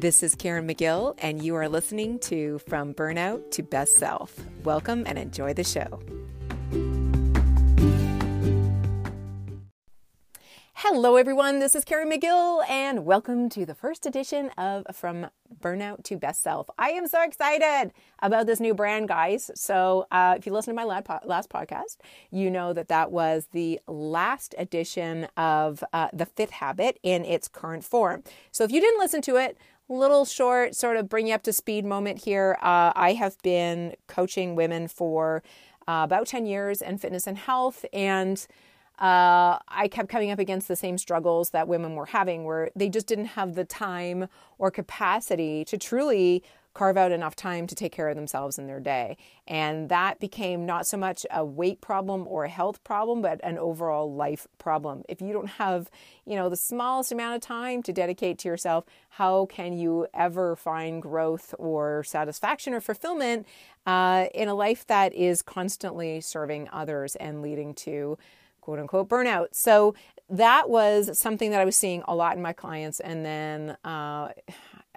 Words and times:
This 0.00 0.22
is 0.22 0.34
Caren 0.34 0.66
Magill, 0.66 1.14
and 1.18 1.44
you 1.44 1.54
are 1.56 1.68
listening 1.68 2.18
to 2.20 2.58
From 2.60 2.94
Burnout 2.94 3.50
to 3.50 3.62
Best 3.62 3.96
Self. 3.96 4.34
Welcome 4.64 5.04
and 5.06 5.18
enjoy 5.18 5.52
the 5.52 5.62
show. 5.62 6.00
Hello, 10.72 11.16
everyone. 11.16 11.58
This 11.58 11.74
is 11.74 11.84
Caren 11.84 12.10
Magill, 12.10 12.66
and 12.66 13.04
welcome 13.04 13.50
to 13.50 13.66
the 13.66 13.74
first 13.74 14.06
edition 14.06 14.48
of 14.56 14.86
From 14.94 15.26
Burnout 15.60 16.04
to 16.04 16.16
Best 16.16 16.42
Self. 16.42 16.70
I 16.78 16.92
am 16.92 17.06
so 17.06 17.22
excited 17.22 17.92
about 18.20 18.46
this 18.46 18.58
new 18.58 18.72
brand, 18.72 19.06
guys. 19.06 19.50
So, 19.54 20.06
uh, 20.10 20.36
if 20.38 20.46
you 20.46 20.52
listen 20.54 20.74
to 20.74 20.76
my 20.82 20.84
last 20.84 21.50
podcast, 21.50 21.98
you 22.30 22.50
know 22.50 22.72
that 22.72 22.88
that 22.88 23.12
was 23.12 23.48
the 23.52 23.80
last 23.86 24.54
edition 24.56 25.28
of 25.36 25.84
uh, 25.92 26.08
The 26.14 26.24
Fifth 26.24 26.52
Habit 26.52 26.98
in 27.02 27.26
its 27.26 27.46
current 27.46 27.84
form. 27.84 28.24
So, 28.50 28.64
if 28.64 28.72
you 28.72 28.80
didn't 28.80 28.98
listen 28.98 29.20
to 29.22 29.36
it, 29.36 29.58
little 29.90 30.24
short, 30.24 30.74
sort 30.74 30.96
of 30.96 31.08
bring 31.08 31.26
you 31.28 31.34
up 31.34 31.42
to 31.42 31.52
speed 31.52 31.84
moment 31.84 32.24
here. 32.24 32.56
Uh, 32.62 32.92
I 32.94 33.14
have 33.14 33.36
been 33.42 33.94
coaching 34.06 34.54
women 34.54 34.88
for 34.88 35.42
uh, 35.88 36.02
about 36.04 36.26
10 36.26 36.46
years 36.46 36.80
in 36.80 36.98
fitness 36.98 37.26
and 37.26 37.36
health, 37.36 37.84
and 37.92 38.46
uh, 39.00 39.58
I 39.66 39.88
kept 39.90 40.08
coming 40.08 40.30
up 40.30 40.38
against 40.38 40.68
the 40.68 40.76
same 40.76 40.98
struggles 40.98 41.50
that 41.50 41.66
women 41.66 41.94
were 41.94 42.06
having, 42.06 42.44
where 42.44 42.70
they 42.76 42.88
just 42.88 43.06
didn't 43.06 43.26
have 43.26 43.54
the 43.54 43.64
time 43.64 44.28
or 44.58 44.70
capacity 44.70 45.64
to 45.64 45.76
truly 45.76 46.44
carve 46.72 46.96
out 46.96 47.10
enough 47.10 47.34
time 47.34 47.66
to 47.66 47.74
take 47.74 47.92
care 47.92 48.08
of 48.08 48.16
themselves 48.16 48.58
in 48.58 48.66
their 48.66 48.80
day. 48.80 49.16
And 49.46 49.88
that 49.88 50.20
became 50.20 50.64
not 50.64 50.86
so 50.86 50.96
much 50.96 51.26
a 51.30 51.44
weight 51.44 51.80
problem 51.80 52.26
or 52.28 52.44
a 52.44 52.48
health 52.48 52.82
problem, 52.84 53.22
but 53.22 53.40
an 53.42 53.58
overall 53.58 54.12
life 54.12 54.46
problem. 54.58 55.02
If 55.08 55.20
you 55.20 55.32
don't 55.32 55.48
have, 55.48 55.90
you 56.24 56.36
know, 56.36 56.48
the 56.48 56.56
smallest 56.56 57.10
amount 57.10 57.36
of 57.36 57.40
time 57.42 57.82
to 57.82 57.92
dedicate 57.92 58.38
to 58.40 58.48
yourself, 58.48 58.84
how 59.10 59.46
can 59.46 59.72
you 59.72 60.06
ever 60.14 60.54
find 60.54 61.02
growth 61.02 61.54
or 61.58 62.04
satisfaction 62.04 62.72
or 62.72 62.80
fulfillment 62.80 63.46
uh, 63.86 64.26
in 64.34 64.48
a 64.48 64.54
life 64.54 64.86
that 64.86 65.12
is 65.12 65.42
constantly 65.42 66.20
serving 66.20 66.68
others 66.72 67.16
and 67.16 67.42
leading 67.42 67.74
to 67.74 68.16
quote 68.60 68.78
unquote 68.78 69.08
burnout. 69.08 69.48
So 69.52 69.94
that 70.28 70.70
was 70.70 71.18
something 71.18 71.50
that 71.50 71.60
I 71.60 71.64
was 71.64 71.76
seeing 71.76 72.02
a 72.06 72.14
lot 72.14 72.36
in 72.36 72.42
my 72.42 72.52
clients. 72.52 73.00
And 73.00 73.24
then 73.24 73.76
uh, 73.84 74.28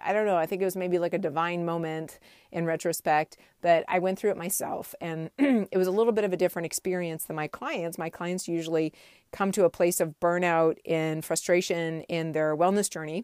I 0.05 0.13
don't 0.13 0.25
know, 0.25 0.37
I 0.37 0.45
think 0.45 0.61
it 0.61 0.65
was 0.65 0.75
maybe 0.75 0.99
like 0.99 1.13
a 1.13 1.19
divine 1.19 1.65
moment 1.65 2.19
in 2.51 2.65
retrospect 2.65 3.37
but 3.63 3.85
I 3.87 3.97
went 3.97 4.19
through 4.19 4.31
it 4.31 4.37
myself. 4.37 4.93
And 5.01 5.31
it 5.39 5.77
was 5.77 5.87
a 5.87 5.91
little 5.91 6.13
bit 6.13 6.25
of 6.25 6.33
a 6.33 6.37
different 6.37 6.67
experience 6.67 7.23
than 7.23 7.35
my 7.35 7.47
clients. 7.47 7.97
My 7.97 8.09
clients 8.09 8.47
usually 8.47 8.93
come 9.31 9.51
to 9.53 9.63
a 9.63 9.69
place 9.69 9.99
of 9.99 10.19
burnout 10.19 10.77
and 10.85 11.25
frustration 11.25 12.01
in 12.01 12.33
their 12.33 12.55
wellness 12.55 12.89
journey. 12.89 13.23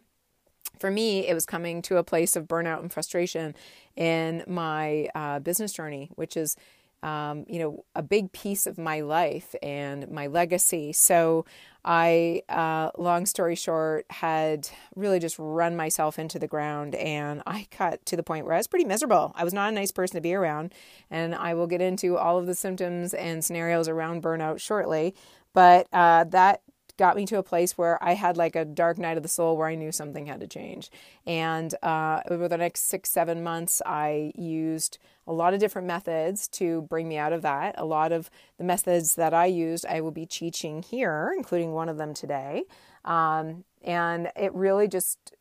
For 0.80 0.90
me, 0.90 1.28
it 1.28 1.34
was 1.34 1.46
coming 1.46 1.82
to 1.84 1.98
a 1.98 2.04
place 2.04 2.36
of 2.36 2.48
burnout 2.48 2.80
and 2.80 2.92
frustration 2.92 3.54
in 3.98 4.44
my 4.48 5.10
uh, 5.14 5.40
business 5.40 5.74
journey, 5.74 6.10
which 6.16 6.38
is 6.38 6.56
um, 7.04 7.46
you 7.48 7.60
know, 7.60 7.86
a 7.96 8.04
big 8.04 8.32
piece 8.32 8.68
of 8.68 8.78
my 8.78 9.02
life 9.02 9.56
and 9.62 10.10
my 10.12 10.28
legacy. 10.28 10.92
So 10.94 11.46
I, 11.86 12.42
uh, 12.50 12.92
long 12.98 13.26
story 13.26 13.56
short, 13.56 14.06
had 14.10 14.70
really 14.96 15.20
just 15.20 15.38
run 15.40 15.76
myself 15.76 16.20
into 16.20 16.38
the 16.38 16.48
ground 16.48 16.96
and 16.96 17.42
I 17.48 17.68
got 17.78 18.06
to 18.08 18.16
the 18.16 18.24
point 18.24 18.46
where 18.46 18.56
I 18.56 18.58
was 18.58 18.68
pretty 18.68 18.86
miserable. 18.86 19.32
I 19.36 19.44
was 19.44 19.54
not 19.54 19.70
a 19.70 19.72
nice 19.72 19.92
person 19.92 20.16
to 20.16 20.22
be 20.22 20.34
around. 20.34 20.74
And 21.10 21.34
I 21.34 21.54
will 21.54 21.68
get 21.68 21.82
into 21.82 22.18
all 22.18 22.38
of 22.38 22.46
the 22.46 22.56
symptoms 22.56 23.14
and 23.14 23.44
scenarios 23.44 23.88
around 23.88 24.22
burnout 24.22 24.60
shortly. 24.60 25.16
But 25.54 25.88
uh, 25.94 26.26
that 26.26 26.62
got 27.00 27.16
me 27.16 27.26
to 27.26 27.38
a 27.38 27.44
place 27.44 27.78
where 27.78 27.98
I 28.04 28.14
had 28.14 28.36
like 28.36 28.56
a 28.58 28.66
dark 28.66 28.98
night 28.98 29.16
of 29.16 29.24
the 29.24 29.30
soul 29.30 29.56
where 29.58 29.70
I 29.70 29.76
knew 29.76 29.92
something 29.92 30.26
had 30.26 30.42
to 30.42 30.48
change. 30.48 30.92
And 31.26 31.74
uh, 31.82 32.22
over 32.30 32.48
the 32.50 32.58
next 32.58 32.82
six, 32.82 33.10
seven 33.10 33.42
months, 33.42 33.82
I 33.86 34.34
used 34.36 35.00
a 35.26 35.32
lot 35.32 35.54
of 35.54 35.62
different 35.62 35.88
methods 35.88 36.48
to 36.50 36.82
bring 36.84 37.08
me 37.08 37.18
out 37.18 37.32
of 37.32 37.42
that. 37.42 37.76
A 37.78 37.86
lot 37.86 38.12
of 38.12 38.30
the 38.58 38.66
methods 38.66 39.16
that 39.16 39.34
I 39.34 39.46
used, 39.46 39.86
I 39.86 40.02
will 40.02 40.12
be 40.12 40.26
teaching 40.26 40.84
here, 40.84 41.34
including 41.38 41.72
one 41.72 41.88
of 41.88 41.98
them 41.98 42.14
today. 42.14 42.64
Um, 43.06 43.64
and 43.82 44.30
it 44.36 44.54
really 44.54 44.90
just 44.90 45.34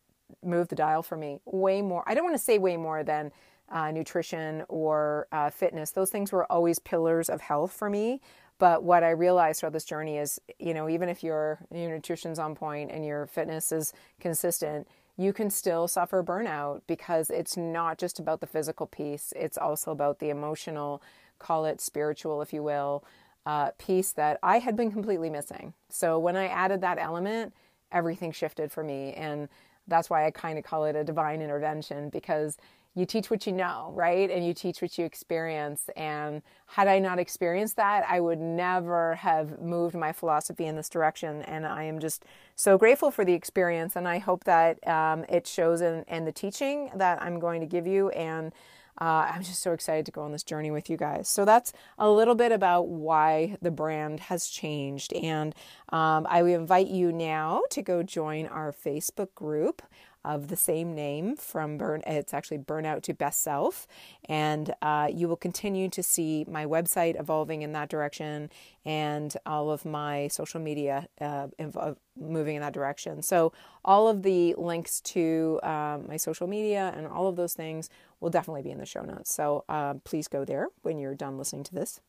moved 0.43 0.71
the 0.71 0.77
dial 0.77 1.03
for 1.03 1.17
me 1.17 1.41
way 1.45 1.83
more. 1.83 2.05
I 2.07 2.15
don't 2.15 2.25
want 2.25 2.37
to 2.37 2.43
say 2.43 2.59
way 2.59 2.77
more 2.77 3.03
than 3.03 3.33
uh, 3.71 3.91
nutrition 3.91 4.65
or 4.69 5.27
uh, 5.33 5.51
fitness. 5.51 5.91
Those 5.91 6.11
things 6.11 6.31
were 6.31 6.51
always 6.51 6.79
pillars 6.79 7.29
of 7.29 7.41
health 7.41 7.73
for 7.73 7.91
me. 7.91 8.21
But 8.59 8.83
what 8.83 9.05
I 9.05 9.11
realized 9.11 9.61
throughout 9.61 9.73
this 9.73 9.85
journey 9.85 10.19
is, 10.19 10.41
you 10.59 10.75
know, 10.75 10.89
even 10.89 11.09
if 11.09 11.23
your 11.23 11.61
your 11.73 11.91
nutrition's 11.91 12.39
on 12.39 12.55
point 12.55 12.91
and 12.91 13.05
your 13.05 13.27
fitness 13.27 13.73
is 13.73 13.93
consistent, 14.21 14.89
you 15.17 15.33
can 15.33 15.51
still 15.51 15.89
suffer 15.89 16.23
burnout 16.23 16.83
because 16.87 17.31
it's 17.31 17.57
not 17.57 17.99
just 17.99 18.19
about 18.19 18.41
the 18.41 18.47
physical 18.47 18.87
piece. 18.87 19.33
It's 19.37 19.59
also 19.59 19.91
about 19.91 20.19
the 20.19 20.31
emotional, 20.31 21.03
call 21.39 21.65
it 21.67 21.81
spiritual, 21.81 22.41
if 22.43 22.53
you 22.53 22.63
will, 22.63 23.05
uh, 23.47 23.71
piece 23.79 24.13
that 24.13 24.39
I 24.43 24.59
had 24.59 24.77
been 24.77 24.93
completely 24.93 25.31
missing. 25.31 25.75
So 25.89 26.19
when 26.19 26.37
I 26.37 26.47
added 26.47 26.81
that 26.83 26.99
element, 26.99 27.53
everything 27.91 28.31
shifted 28.31 28.71
for 28.71 28.85
me, 28.85 29.13
and 29.15 29.49
that's 29.89 30.11
why 30.11 30.27
I 30.27 30.31
kind 30.31 30.59
of 30.59 30.65
call 30.65 30.85
it 30.85 30.95
a 30.95 31.03
divine 31.03 31.41
intervention 31.41 32.11
because 32.11 32.59
you 32.95 33.07
teach 33.07 33.31
what 33.31 33.47
you 33.47 33.53
know, 33.53 33.93
right? 33.95 34.31
And 34.31 34.45
you 34.45 34.53
teach 34.53 34.83
what 34.83 34.99
you 34.99 35.05
experience. 35.05 35.89
And 35.97 36.43
had 36.67 36.89
I 36.89 36.99
not 36.99 37.19
experienced 37.19 37.77
that, 37.77 38.05
I 38.09 38.21
would 38.21 38.41
never 38.41 39.15
have 39.17 39.61
moved 39.61 39.95
my 39.95 40.13
philosophy 40.13 40.67
in 40.67 40.75
this 40.75 40.89
direction. 40.89 41.43
And 41.43 41.67
I 41.67 41.85
am 41.85 42.01
just 42.01 42.25
so 42.57 42.77
grateful 42.77 43.11
for 43.11 43.25
the 43.25 43.35
experience. 43.35 43.95
And 43.95 44.09
I 44.09 44.19
hope 44.19 44.45
that 44.45 44.87
um, 44.89 45.25
it 45.29 45.47
shows 45.47 45.81
in, 45.81 46.05
in 46.09 46.25
the 46.25 46.33
teaching 46.33 46.91
that 46.97 47.23
I'm 47.23 47.39
going 47.39 47.61
to 47.61 47.67
give 47.67 47.87
you. 47.87 48.09
And 48.11 48.53
uh, 49.01 49.31
I'm 49.33 49.43
just 49.43 49.63
so 49.63 49.73
excited 49.73 50.07
to 50.07 50.13
go 50.13 50.23
on 50.23 50.33
this 50.33 50.43
journey 50.43 50.71
with 50.71 50.91
you 50.91 50.97
guys. 50.97 51.29
So 51.29 51.45
that's 51.45 51.73
a 51.99 52.11
little 52.11 52.35
bit 52.35 52.53
about 52.53 52.89
why 52.89 53.57
the 53.63 53.71
brand 53.71 54.21
has 54.21 54.49
changed. 54.49 55.13
And 55.13 55.55
um, 55.91 56.27
I 56.29 56.43
invite 56.43 56.89
you 56.89 57.13
now 57.13 57.63
to 57.71 57.83
go 57.83 58.03
join 58.03 58.47
our 58.47 58.73
Facebook 58.73 59.35
group 59.35 59.83
of 60.25 60.49
the 60.49 60.57
same 60.57 60.95
name 60.95 61.37
from 61.37 61.79
burn 61.79 62.03
it's 62.07 62.35
actually 62.35 62.59
burnout 62.59 63.03
to 63.03 63.15
best 63.15 63.41
self 63.41 63.87
and 64.29 64.75
uh, 64.83 65.09
you 65.11 65.29
will 65.29 65.37
continue 65.37 65.89
to 65.89 66.03
see 66.03 66.45
my 66.49 66.67
website 66.67 67.19
evolving 67.19 67.63
in 67.63 67.73
that 67.73 67.89
direction 67.89 68.51
and 68.85 69.37
all 69.47 69.71
of 69.71 69.85
my 69.85 70.27
social 70.29 70.61
media 70.61 71.07
uh, 71.21 71.47
inv- 71.59 71.97
moving 72.19 72.57
in 72.57 72.63
that 72.63 72.73
direction 72.73 73.23
so 73.23 73.53
all 73.85 74.09
of 74.09 74.23
the 74.23 74.55
links 74.59 75.01
to 75.01 75.61
um, 75.63 76.05
my 76.09 76.17
social 76.17 76.47
media 76.47 76.93
and 76.97 77.07
all 77.07 77.29
of 77.29 77.37
those 77.37 77.55
things 77.55 77.89
will 78.21 78.31
definitely 78.31 78.63
be 78.63 78.71
in 78.71 78.79
the 78.79 78.87
show 78.87 79.03
notes 79.03 79.33
so 79.33 79.65
uh, 79.69 79.95
please 80.05 80.29
go 80.29 80.45
there 80.45 80.69
when 80.83 80.99
you're 80.99 81.15
done 81.15 81.39
listening 81.39 81.65
to 81.65 81.75
this 81.75 82.01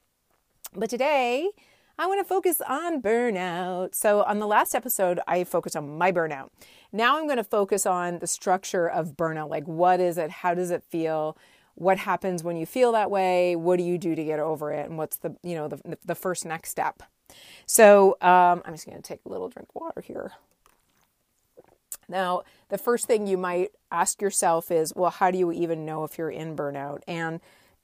but 0.74 0.90
today 0.90 1.50
I 2.00 2.08
want 2.08 2.22
to 2.22 2.24
focus 2.24 2.62
on 2.66 3.02
burnout. 3.02 3.94
So, 3.94 4.24
on 4.24 4.40
the 4.40 4.48
last 4.48 4.74
episode, 4.74 5.20
I 5.28 5.44
focused 5.44 5.76
on 5.76 5.98
my 5.98 6.14
burnout. 6.14 6.50
Now, 6.94 7.18
I'm 7.18 7.26
going 7.26 7.36
to 7.36 7.44
focus 7.44 7.86
on 7.86 8.20
the 8.20 8.26
structure 8.26 8.90
of 8.90 9.18
burnout. 9.18 9.50
Like, 9.50 9.68
what 9.68 10.00
is 10.00 10.18
it? 10.18 10.32
How 10.32 10.54
does 10.54 10.72
it 10.72 10.82
feel? 10.82 11.38
What 11.76 11.98
happens 11.98 12.42
when 12.42 12.56
you 12.56 12.66
feel 12.66 12.94
that 12.94 13.12
way? 13.12 13.58
What 13.58 13.80
do 13.80 13.84
you 13.84 13.98
do 13.98 14.16
to 14.16 14.24
get 14.24 14.40
over 14.40 14.72
it? 14.72 14.88
And 14.88 14.98
what's 14.98 15.18
the, 15.18 15.36
you 15.44 15.56
know, 15.56 15.68
the, 15.68 15.98
the 16.06 16.16
first 16.16 16.46
next 16.46 16.70
step? 16.70 17.04
So, 17.66 18.12
um, 18.22 18.62
I'm 18.64 18.74
just 18.74 18.86
going 18.86 18.96
to 18.96 19.04
take 19.04 19.20
a 19.26 19.30
little 19.30 19.50
drink 19.50 19.68
of 19.68 19.82
water 19.82 20.00
here. 20.00 20.32
Now, 22.10 22.44
the 22.70 22.78
first 22.78 23.06
thing 23.06 23.28
you 23.28 23.38
might 23.38 23.72
ask 23.92 24.22
yourself 24.22 24.72
is, 24.72 24.94
well, 24.96 25.12
how 25.12 25.32
do 25.32 25.38
you 25.38 25.52
even 25.52 25.86
know 25.86 26.04
if 26.04 26.18
you're 26.18 26.30
in 26.30 26.56
burnout? 26.56 27.02
And 27.08 27.40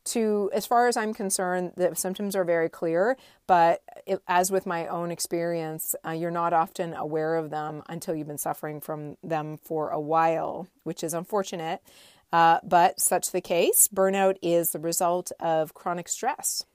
to 0.06 0.52
as 0.54 0.66
far 0.66 0.88
as 0.88 0.96
i'm 0.96 1.14
concerned 1.14 1.72
the 1.76 1.96
symptoms 1.96 2.36
are 2.36 2.44
very 2.44 2.70
clear 2.70 3.18
but 3.48 3.82
it, 4.06 4.22
as 4.28 4.52
with 4.52 4.66
my 4.66 4.88
own 4.88 5.12
experience 5.12 5.96
uh, 6.06 6.12
you're 6.12 6.32
not 6.32 6.54
often 6.54 6.94
aware 6.94 7.36
of 7.36 7.50
them 7.50 7.82
until 7.90 8.16
you've 8.16 8.28
been 8.28 8.38
suffering 8.38 8.80
from 8.80 9.18
them 9.24 9.58
for 9.58 9.90
a 9.90 10.00
while 10.00 10.68
which 10.84 11.04
is 11.04 11.14
unfortunate 11.14 11.82
uh, 12.32 12.60
but 12.64 13.00
such 13.00 13.32
the 13.32 13.42
case 13.42 13.88
burnout 13.94 14.38
is 14.42 14.72
the 14.72 14.80
result 14.80 15.32
of 15.40 15.74
chronic 15.74 16.08
stress 16.08 16.66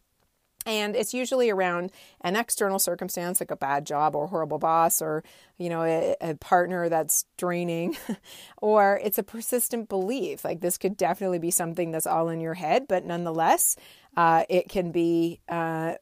and 0.71 0.95
it's 0.95 1.13
usually 1.13 1.51
around 1.51 1.91
an 2.21 2.37
external 2.37 2.79
circumstance 2.79 3.41
like 3.41 3.51
a 3.51 3.57
bad 3.57 3.85
job 3.85 4.15
or 4.15 4.25
a 4.25 4.29
horrible 4.29 4.59
boss 4.59 5.03
or 5.03 5.25
you 5.59 5.69
know 5.69 5.83
a, 5.83 6.15
a, 6.21 6.35
partner 6.37 6.89
that's 6.89 7.25
draining 7.37 7.97
or 8.59 9.01
it's 9.03 9.19
a 9.19 9.23
persistent 9.23 9.89
belief. 9.89 10.45
Like 10.45 10.61
this 10.61 10.79
could 10.79 10.97
definitely 10.97 11.41
be 11.41 11.51
something 11.51 11.91
that's 11.91 12.07
all 12.07 12.29
in 12.29 12.41
your 12.41 12.55
head 12.55 12.87
but 12.89 13.05
nonetheless 13.05 13.77
uh, 14.17 14.45
it 14.49 14.69
can 14.69 14.93
be 14.93 15.41
uh, 15.49 15.95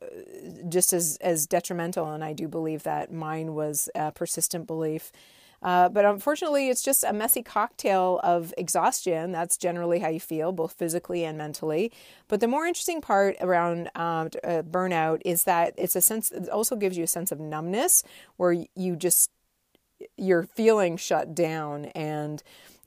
just 0.68 0.92
as 0.92 1.16
as 1.22 1.46
detrimental. 1.46 2.10
And 2.12 2.22
i 2.22 2.34
do 2.34 2.46
believe 2.46 2.82
that 2.82 3.10
mine 3.10 3.54
was 3.54 3.88
a 3.94 4.12
persistent 4.12 4.66
belief 4.66 5.12
uh, 5.62 5.88
but 5.88 6.04
unfortunately, 6.04 6.68
it's 6.68 6.82
just 6.82 7.04
a 7.04 7.12
messy 7.12 7.42
cocktail 7.42 8.20
of 8.22 8.54
exhaustion. 8.56 9.32
That's 9.32 9.56
generally 9.56 9.98
how 9.98 10.08
you 10.08 10.20
feel, 10.20 10.52
both 10.52 10.72
physically 10.72 11.24
and 11.24 11.36
mentally. 11.36 11.92
But 12.28 12.40
the 12.40 12.48
more 12.48 12.66
interesting 12.66 13.00
part 13.00 13.36
around 13.40 13.90
um, 13.94 14.30
uh, 14.44 14.62
burnout 14.62 15.22
is 15.24 15.44
that 15.44 15.74
it's 15.76 15.96
a 15.96 16.00
sense. 16.00 16.30
It 16.30 16.48
also 16.48 16.76
gives 16.76 16.96
you 16.96 17.04
a 17.04 17.08
sense 17.08 17.32
of 17.32 17.40
numbness, 17.40 18.04
where 18.36 18.52
you 18.74 18.96
just 18.96 19.30
you're 20.16 20.44
feeling 20.44 20.96
shut 20.96 21.34
down 21.34 21.86
and 21.86 22.42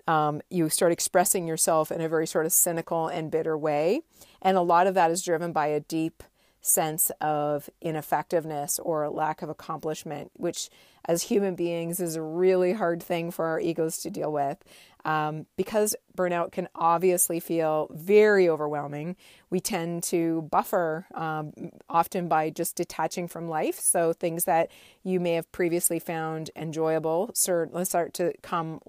um, 0.07 0.41
you 0.49 0.69
start 0.69 0.91
expressing 0.91 1.47
yourself 1.47 1.91
in 1.91 2.01
a 2.01 2.09
very 2.09 2.25
sort 2.25 2.45
of 2.45 2.53
cynical 2.53 3.07
and 3.07 3.31
bitter 3.31 3.57
way. 3.57 4.01
And 4.41 4.57
a 4.57 4.61
lot 4.61 4.87
of 4.87 4.93
that 4.95 5.11
is 5.11 5.21
driven 5.21 5.51
by 5.51 5.67
a 5.67 5.79
deep 5.81 6.23
sense 6.61 7.11
of 7.19 7.69
ineffectiveness 7.81 8.79
or 8.79 9.09
lack 9.09 9.41
of 9.41 9.49
accomplishment, 9.49 10.31
which 10.33 10.69
as 11.05 11.23
human 11.23 11.55
beings 11.55 11.99
is 11.99 12.15
a 12.15 12.21
really 12.21 12.73
hard 12.73 13.01
thing 13.01 13.31
for 13.31 13.45
our 13.45 13.59
egos 13.59 13.97
to 13.99 14.09
deal 14.09 14.31
with. 14.31 14.63
Um, 15.03 15.47
because 15.57 15.95
burnout 16.15 16.51
can 16.51 16.67
obviously 16.75 17.39
feel 17.39 17.89
very 17.91 18.47
overwhelming, 18.47 19.15
we 19.49 19.59
tend 19.59 20.03
to 20.03 20.43
buffer 20.43 21.07
um, 21.15 21.53
often 21.89 22.27
by 22.27 22.51
just 22.51 22.75
detaching 22.75 23.27
from 23.27 23.49
life. 23.49 23.79
So 23.79 24.13
things 24.13 24.45
that 24.45 24.69
you 25.03 25.19
may 25.19 25.33
have 25.33 25.51
previously 25.51 25.97
found 25.97 26.51
enjoyable 26.55 27.31
start, 27.33 27.71
start 27.87 28.13
to 28.15 28.33
come 28.43 28.79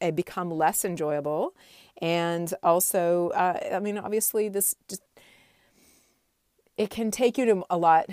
uh, 0.00 0.10
become 0.10 0.50
less 0.50 0.84
enjoyable. 0.84 1.54
And 2.02 2.52
also, 2.62 3.28
uh, 3.28 3.58
I 3.72 3.78
mean, 3.78 3.98
obviously, 3.98 4.48
this 4.48 4.74
just 4.88 5.02
it 6.76 6.90
can 6.90 7.10
take 7.10 7.36
you 7.36 7.44
to 7.44 7.64
a 7.68 7.76
lot 7.76 8.06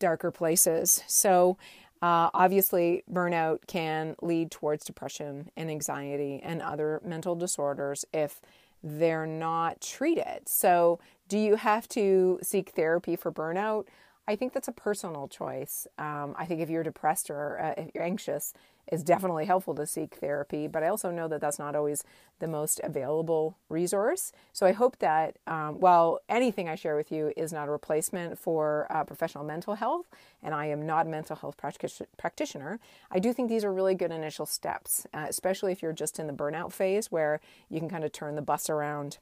darker 0.00 0.30
places. 0.30 1.02
So, 1.06 1.56
uh, 2.02 2.30
obviously, 2.32 3.04
burnout 3.10 3.66
can 3.66 4.16
lead 4.22 4.50
towards 4.50 4.84
depression 4.84 5.50
and 5.56 5.70
anxiety 5.70 6.40
and 6.42 6.62
other 6.62 7.00
mental 7.04 7.34
disorders 7.34 8.04
if 8.12 8.40
they're 8.82 9.26
not 9.26 9.80
treated. 9.80 10.48
So, 10.48 10.98
do 11.28 11.38
you 11.38 11.56
have 11.56 11.88
to 11.90 12.38
seek 12.42 12.70
therapy 12.70 13.16
for 13.16 13.30
burnout? 13.30 13.84
I 14.26 14.36
think 14.36 14.52
that's 14.52 14.68
a 14.68 14.72
personal 14.72 15.28
choice. 15.28 15.86
Um, 15.98 16.34
I 16.38 16.46
think 16.46 16.60
if 16.60 16.70
you're 16.70 16.82
depressed 16.82 17.30
or 17.30 17.60
uh, 17.60 17.74
if 17.76 17.90
you're 17.94 18.04
anxious, 18.04 18.54
it's 18.90 19.02
definitely 19.02 19.46
helpful 19.46 19.74
to 19.74 19.86
seek 19.86 20.16
therapy. 20.16 20.66
But 20.66 20.82
I 20.82 20.88
also 20.88 21.10
know 21.10 21.28
that 21.28 21.40
that's 21.40 21.58
not 21.58 21.76
always 21.76 22.04
the 22.38 22.48
most 22.48 22.80
available 22.82 23.56
resource. 23.68 24.32
So 24.52 24.66
I 24.66 24.72
hope 24.72 24.98
that 24.98 25.38
um, 25.46 25.80
while 25.80 26.20
anything 26.28 26.68
I 26.68 26.74
share 26.74 26.96
with 26.96 27.12
you 27.12 27.32
is 27.36 27.52
not 27.52 27.68
a 27.68 27.70
replacement 27.70 28.38
for 28.38 28.86
uh, 28.90 29.04
professional 29.04 29.44
mental 29.44 29.74
health, 29.74 30.06
and 30.42 30.54
I 30.54 30.66
am 30.66 30.84
not 30.84 31.06
a 31.06 31.10
mental 31.10 31.36
health 31.36 31.56
practitioner, 31.56 32.80
I 33.10 33.18
do 33.18 33.32
think 33.32 33.48
these 33.48 33.64
are 33.64 33.72
really 33.72 33.94
good 33.94 34.10
initial 34.10 34.46
steps, 34.46 35.06
uh, 35.12 35.26
especially 35.28 35.72
if 35.72 35.82
you're 35.82 35.92
just 35.92 36.18
in 36.18 36.26
the 36.26 36.32
burnout 36.32 36.72
phase 36.72 37.12
where 37.12 37.40
you 37.68 37.78
can 37.78 37.88
kind 37.88 38.04
of 38.04 38.12
turn 38.12 38.34
the 38.34 38.42
bus 38.42 38.70
around 38.70 39.18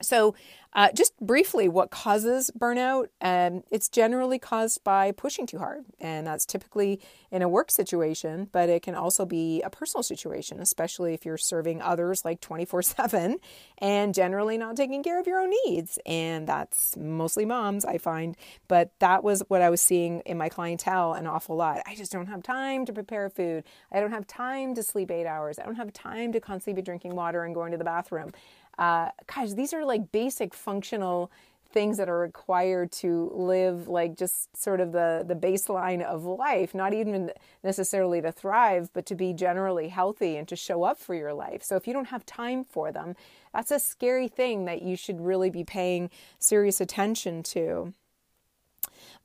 so, 0.00 0.34
uh, 0.74 0.90
just 0.92 1.18
briefly, 1.18 1.66
what 1.66 1.90
causes 1.90 2.50
burnout? 2.56 3.08
Um, 3.22 3.62
it's 3.70 3.88
generally 3.88 4.38
caused 4.38 4.84
by 4.84 5.12
pushing 5.12 5.46
too 5.46 5.58
hard, 5.58 5.86
and 5.98 6.26
that's 6.26 6.44
typically 6.44 7.00
in 7.30 7.40
a 7.40 7.48
work 7.48 7.70
situation, 7.70 8.48
but 8.52 8.68
it 8.68 8.82
can 8.82 8.94
also 8.94 9.24
be 9.24 9.62
a 9.62 9.70
personal 9.70 10.02
situation, 10.02 10.60
especially 10.60 11.14
if 11.14 11.24
you're 11.24 11.38
serving 11.38 11.80
others 11.80 12.22
like 12.24 12.40
24 12.40 12.82
7 12.82 13.38
and 13.78 14.14
generally 14.14 14.58
not 14.58 14.76
taking 14.76 15.02
care 15.02 15.18
of 15.18 15.26
your 15.26 15.40
own 15.40 15.52
needs. 15.64 15.98
And 16.04 16.46
that's 16.46 16.96
mostly 16.96 17.46
moms, 17.46 17.84
I 17.84 17.96
find. 17.96 18.36
But 18.68 18.92
that 19.00 19.24
was 19.24 19.42
what 19.48 19.62
I 19.62 19.70
was 19.70 19.80
seeing 19.80 20.20
in 20.20 20.36
my 20.36 20.50
clientele 20.50 21.14
an 21.14 21.26
awful 21.26 21.56
lot. 21.56 21.80
I 21.86 21.94
just 21.94 22.12
don't 22.12 22.26
have 22.26 22.42
time 22.42 22.84
to 22.86 22.92
prepare 22.92 23.30
food. 23.30 23.64
I 23.90 24.00
don't 24.00 24.12
have 24.12 24.26
time 24.26 24.74
to 24.74 24.82
sleep 24.82 25.10
eight 25.10 25.26
hours. 25.26 25.58
I 25.58 25.64
don't 25.64 25.76
have 25.76 25.92
time 25.94 26.30
to 26.32 26.40
constantly 26.40 26.82
be 26.82 26.84
drinking 26.84 27.16
water 27.16 27.42
and 27.42 27.54
going 27.54 27.72
to 27.72 27.78
the 27.78 27.84
bathroom 27.84 28.32
uh, 28.78 29.10
gosh, 29.32 29.52
these 29.52 29.72
are 29.72 29.84
like 29.84 30.12
basic 30.12 30.54
functional 30.54 31.30
things 31.70 31.98
that 31.98 32.08
are 32.08 32.18
required 32.18 32.90
to 32.90 33.30
live 33.34 33.88
like 33.88 34.16
just 34.16 34.56
sort 34.56 34.80
of 34.80 34.92
the 34.92 35.22
the 35.26 35.34
baseline 35.34 36.02
of 36.02 36.24
life 36.24 36.74
not 36.74 36.94
even 36.94 37.30
necessarily 37.62 38.22
to 38.22 38.32
thrive 38.32 38.88
but 38.94 39.04
to 39.04 39.14
be 39.14 39.34
generally 39.34 39.88
healthy 39.88 40.36
and 40.36 40.48
to 40.48 40.56
show 40.56 40.82
up 40.82 40.98
for 40.98 41.14
your 41.14 41.34
life. 41.34 41.62
So 41.62 41.76
if 41.76 41.86
you 41.86 41.92
don't 41.92 42.06
have 42.06 42.24
time 42.24 42.64
for 42.64 42.90
them 42.90 43.14
that's 43.52 43.70
a 43.70 43.78
scary 43.78 44.28
thing 44.28 44.64
that 44.64 44.80
you 44.80 44.96
should 44.96 45.20
really 45.20 45.50
be 45.50 45.62
paying 45.62 46.08
serious 46.38 46.80
attention 46.80 47.42
to 47.42 47.92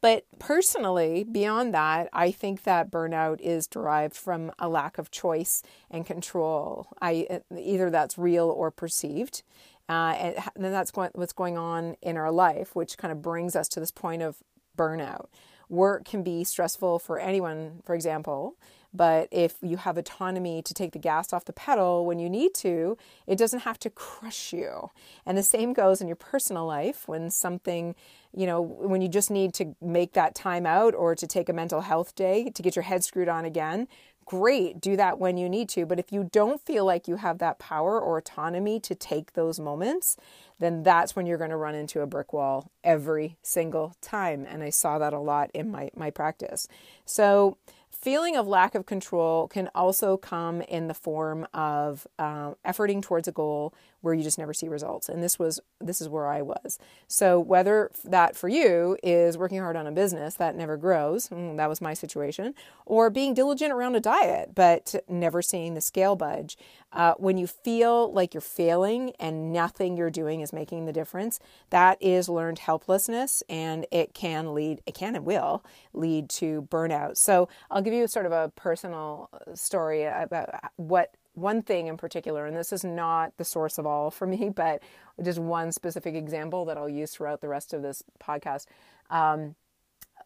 but 0.03 0.25
personally, 0.37 1.23
beyond 1.23 1.73
that, 1.73 2.09
I 2.11 2.29
think 2.29 2.63
that 2.63 2.91
burnout 2.91 3.39
is 3.39 3.67
derived 3.67 4.17
from 4.17 4.51
a 4.59 4.67
lack 4.67 4.97
of 4.97 5.11
choice 5.11 5.63
and 5.89 6.05
control. 6.05 6.89
I 7.01 7.39
either 7.57 7.89
that's 7.89 8.17
real 8.17 8.49
or 8.49 8.69
perceived. 8.69 9.43
Uh, 9.87 10.33
and 10.55 10.65
then 10.65 10.73
that's 10.73 10.91
what's 10.93 11.31
going 11.31 11.57
on 11.57 11.95
in 12.01 12.17
our 12.17 12.31
life, 12.33 12.75
which 12.75 12.97
kind 12.97 13.13
of 13.13 13.21
brings 13.21 13.55
us 13.55 13.69
to 13.69 13.79
this 13.79 13.91
point 13.91 14.21
of 14.21 14.43
burnout. 14.77 15.27
Work 15.69 16.05
can 16.05 16.23
be 16.23 16.43
stressful 16.43 16.99
for 16.99 17.19
anyone, 17.19 17.81
for 17.85 17.95
example, 17.95 18.55
but 18.93 19.27
if 19.31 19.55
you 19.61 19.77
have 19.77 19.97
autonomy 19.97 20.61
to 20.61 20.73
take 20.73 20.91
the 20.91 20.99
gas 20.99 21.33
off 21.33 21.45
the 21.45 21.53
pedal 21.53 22.05
when 22.05 22.19
you 22.19 22.29
need 22.29 22.53
to, 22.55 22.95
it 23.25 23.37
doesn't 23.37 23.61
have 23.61 23.79
to 23.79 23.89
crush 23.89 24.53
you. 24.53 24.91
And 25.25 25.35
the 25.35 25.43
same 25.43 25.73
goes 25.73 25.99
in 25.99 26.07
your 26.07 26.15
personal 26.15 26.67
life 26.67 27.07
when 27.07 27.31
something, 27.31 27.95
you 28.35 28.45
know, 28.45 28.61
when 28.61 29.01
you 29.01 29.07
just 29.07 29.31
need 29.31 29.55
to 29.55 29.75
make 29.81 30.13
that 30.13 30.35
time 30.35 30.67
out 30.67 30.93
or 30.93 31.15
to 31.15 31.25
take 31.25 31.49
a 31.49 31.53
mental 31.53 31.81
health 31.81 32.13
day 32.13 32.51
to 32.51 32.61
get 32.61 32.75
your 32.75 32.83
head 32.83 33.03
screwed 33.03 33.29
on 33.29 33.45
again. 33.45 33.87
Great, 34.25 34.79
do 34.79 34.95
that 34.95 35.19
when 35.19 35.37
you 35.37 35.49
need 35.49 35.69
to. 35.69 35.85
But 35.85 35.99
if 35.99 36.11
you 36.11 36.29
don't 36.31 36.61
feel 36.61 36.85
like 36.85 37.07
you 37.07 37.17
have 37.17 37.39
that 37.39 37.59
power 37.59 37.99
or 37.99 38.17
autonomy 38.17 38.79
to 38.81 38.95
take 38.95 39.33
those 39.33 39.59
moments, 39.59 40.17
then 40.59 40.83
that's 40.83 41.15
when 41.15 41.25
you're 41.25 41.37
going 41.37 41.49
to 41.49 41.57
run 41.57 41.75
into 41.75 42.01
a 42.01 42.07
brick 42.07 42.31
wall 42.31 42.71
every 42.83 43.37
single 43.41 43.95
time. 44.01 44.45
And 44.47 44.63
I 44.63 44.69
saw 44.69 44.97
that 44.99 45.13
a 45.13 45.19
lot 45.19 45.51
in 45.53 45.71
my, 45.71 45.89
my 45.95 46.09
practice. 46.09 46.67
So, 47.05 47.57
feeling 47.89 48.35
of 48.35 48.47
lack 48.47 48.75
of 48.75 48.85
control 48.85 49.47
can 49.47 49.69
also 49.73 50.17
come 50.17 50.61
in 50.61 50.87
the 50.87 50.93
form 50.93 51.47
of 51.53 52.05
uh, 52.19 52.53
efforting 52.65 53.01
towards 53.01 53.27
a 53.27 53.31
goal 53.31 53.73
where 54.03 54.13
you 54.13 54.21
just 54.21 54.37
never 54.37 54.53
see 54.53 54.67
results. 54.67 55.07
And 55.07 55.23
this 55.23 55.39
was 55.39 55.61
this 55.79 56.01
is 56.01 56.09
where 56.09 56.27
i 56.27 56.41
was. 56.41 56.77
So 57.07 57.39
whether 57.39 57.89
that 58.03 58.35
for 58.35 58.49
you 58.49 58.97
is 59.01 59.37
working 59.37 59.59
hard 59.59 59.77
on 59.77 59.87
a 59.87 59.91
business 59.91 60.35
that 60.35 60.55
never 60.55 60.75
grows 60.75 61.29
mm, 61.29 61.55
that 61.55 61.69
was 61.69 61.79
my 61.81 61.93
situation 61.93 62.53
or 62.85 63.09
being 63.09 63.33
diligent 63.33 63.71
around 63.71 63.95
a 63.95 63.99
diet 64.01 64.51
but 64.53 64.93
never 65.07 65.41
seeing 65.41 65.73
the 65.73 65.81
scale 65.81 66.15
budge 66.15 66.57
uh, 66.91 67.13
when 67.17 67.37
you 67.37 67.47
feel 67.47 68.11
like 68.11 68.33
you're 68.33 68.41
failing 68.41 69.13
and 69.19 69.53
nothing 69.53 69.95
you're 69.95 70.09
doing 70.09 70.41
is 70.41 70.51
making 70.51 70.85
the 70.85 70.93
difference 70.93 71.39
that 71.69 71.97
is 72.01 72.27
learned 72.27 72.59
helplessness 72.59 73.41
and 73.47 73.85
it 73.89 74.13
can 74.13 74.53
lead 74.53 74.81
it 74.85 74.93
can 74.93 75.15
and 75.15 75.25
will 75.25 75.63
lead 75.93 76.29
to 76.29 76.67
burnout. 76.69 77.15
So 77.17 77.47
i'll 77.71 77.81
give 77.81 77.93
you 77.93 78.05
sort 78.07 78.25
of 78.25 78.33
a 78.33 78.51
personal 78.55 79.29
story 79.53 80.03
about 80.03 80.49
what 80.75 81.15
one 81.33 81.61
thing 81.61 81.87
in 81.87 81.97
particular, 81.97 82.45
and 82.45 82.55
this 82.55 82.71
is 82.73 82.83
not 82.83 83.33
the 83.37 83.43
source 83.43 83.77
of 83.77 83.85
all 83.85 84.11
for 84.11 84.27
me, 84.27 84.49
but 84.55 84.81
just 85.23 85.39
one 85.39 85.71
specific 85.71 86.15
example 86.15 86.65
that 86.65 86.77
I'll 86.77 86.89
use 86.89 87.11
throughout 87.11 87.41
the 87.41 87.49
rest 87.49 87.73
of 87.73 87.81
this 87.81 88.03
podcast. 88.21 88.65
Um, 89.09 89.55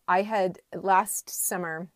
I 0.08 0.22
had 0.22 0.60
last 0.74 1.30
summer, 1.30 1.88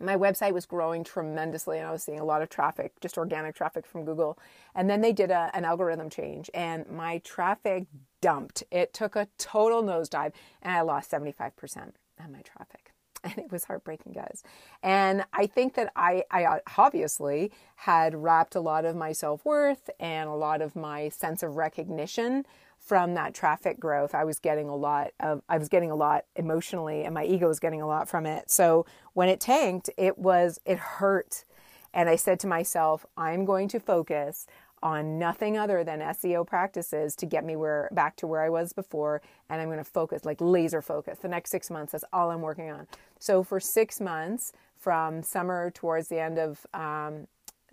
my 0.00 0.16
website 0.16 0.52
was 0.52 0.66
growing 0.66 1.02
tremendously, 1.04 1.78
and 1.78 1.86
I 1.86 1.92
was 1.92 2.02
seeing 2.02 2.20
a 2.20 2.24
lot 2.24 2.42
of 2.42 2.48
traffic, 2.48 2.92
just 3.00 3.18
organic 3.18 3.54
traffic 3.54 3.86
from 3.86 4.04
Google. 4.04 4.38
And 4.74 4.88
then 4.88 5.00
they 5.00 5.12
did 5.12 5.30
a, 5.30 5.50
an 5.54 5.64
algorithm 5.64 6.10
change, 6.10 6.50
and 6.54 6.88
my 6.88 7.18
traffic 7.18 7.86
dumped. 8.20 8.62
It 8.70 8.92
took 8.92 9.16
a 9.16 9.28
total 9.38 9.82
nosedive, 9.82 10.32
and 10.62 10.74
I 10.74 10.82
lost 10.82 11.10
75% 11.10 11.92
of 12.18 12.30
my 12.30 12.42
traffic. 12.42 12.92
and 13.36 13.38
it 13.44 13.50
was 13.50 13.64
heartbreaking, 13.64 14.12
guys. 14.12 14.42
And 14.82 15.24
I 15.32 15.46
think 15.46 15.74
that 15.74 15.92
I, 15.96 16.24
I 16.30 16.44
uh, 16.44 16.58
obviously 16.76 17.52
had 17.76 18.14
wrapped 18.14 18.54
a 18.54 18.60
lot 18.60 18.84
of 18.84 18.96
my 18.96 19.12
self 19.12 19.44
worth 19.44 19.90
and 20.00 20.28
a 20.28 20.34
lot 20.34 20.62
of 20.62 20.76
my 20.76 21.08
sense 21.08 21.42
of 21.42 21.56
recognition 21.56 22.44
from 22.78 23.14
that 23.14 23.34
traffic 23.34 23.78
growth. 23.78 24.14
I 24.14 24.24
was 24.24 24.38
getting 24.38 24.68
a 24.68 24.76
lot 24.76 25.10
of, 25.20 25.42
I 25.48 25.58
was 25.58 25.68
getting 25.68 25.90
a 25.90 25.96
lot 25.96 26.24
emotionally, 26.36 27.04
and 27.04 27.12
my 27.12 27.24
ego 27.24 27.48
was 27.48 27.60
getting 27.60 27.82
a 27.82 27.86
lot 27.86 28.08
from 28.08 28.24
it. 28.24 28.50
So 28.50 28.86
when 29.14 29.28
it 29.28 29.40
tanked, 29.40 29.90
it 29.96 30.18
was, 30.18 30.60
it 30.64 30.78
hurt. 30.78 31.44
And 31.92 32.08
I 32.08 32.16
said 32.16 32.38
to 32.40 32.46
myself, 32.46 33.04
I'm 33.16 33.44
going 33.44 33.68
to 33.68 33.80
focus 33.80 34.46
on 34.82 35.18
nothing 35.18 35.58
other 35.58 35.84
than 35.84 36.00
SEO 36.00 36.46
practices 36.46 37.14
to 37.16 37.26
get 37.26 37.44
me 37.44 37.56
where 37.56 37.88
back 37.92 38.16
to 38.16 38.26
where 38.26 38.42
I 38.42 38.48
was 38.48 38.72
before 38.72 39.22
and 39.48 39.60
I'm 39.60 39.68
going 39.68 39.78
to 39.78 39.84
focus 39.84 40.24
like 40.24 40.40
laser 40.40 40.82
focus 40.82 41.18
the 41.20 41.28
next 41.28 41.50
6 41.50 41.70
months 41.70 41.92
that's 41.92 42.04
all 42.12 42.30
I'm 42.30 42.42
working 42.42 42.70
on. 42.70 42.86
So 43.18 43.42
for 43.42 43.60
6 43.60 44.00
months 44.00 44.52
from 44.78 45.22
summer 45.22 45.70
towards 45.70 46.08
the 46.08 46.20
end 46.20 46.38
of 46.38 46.66
um, 46.74 47.26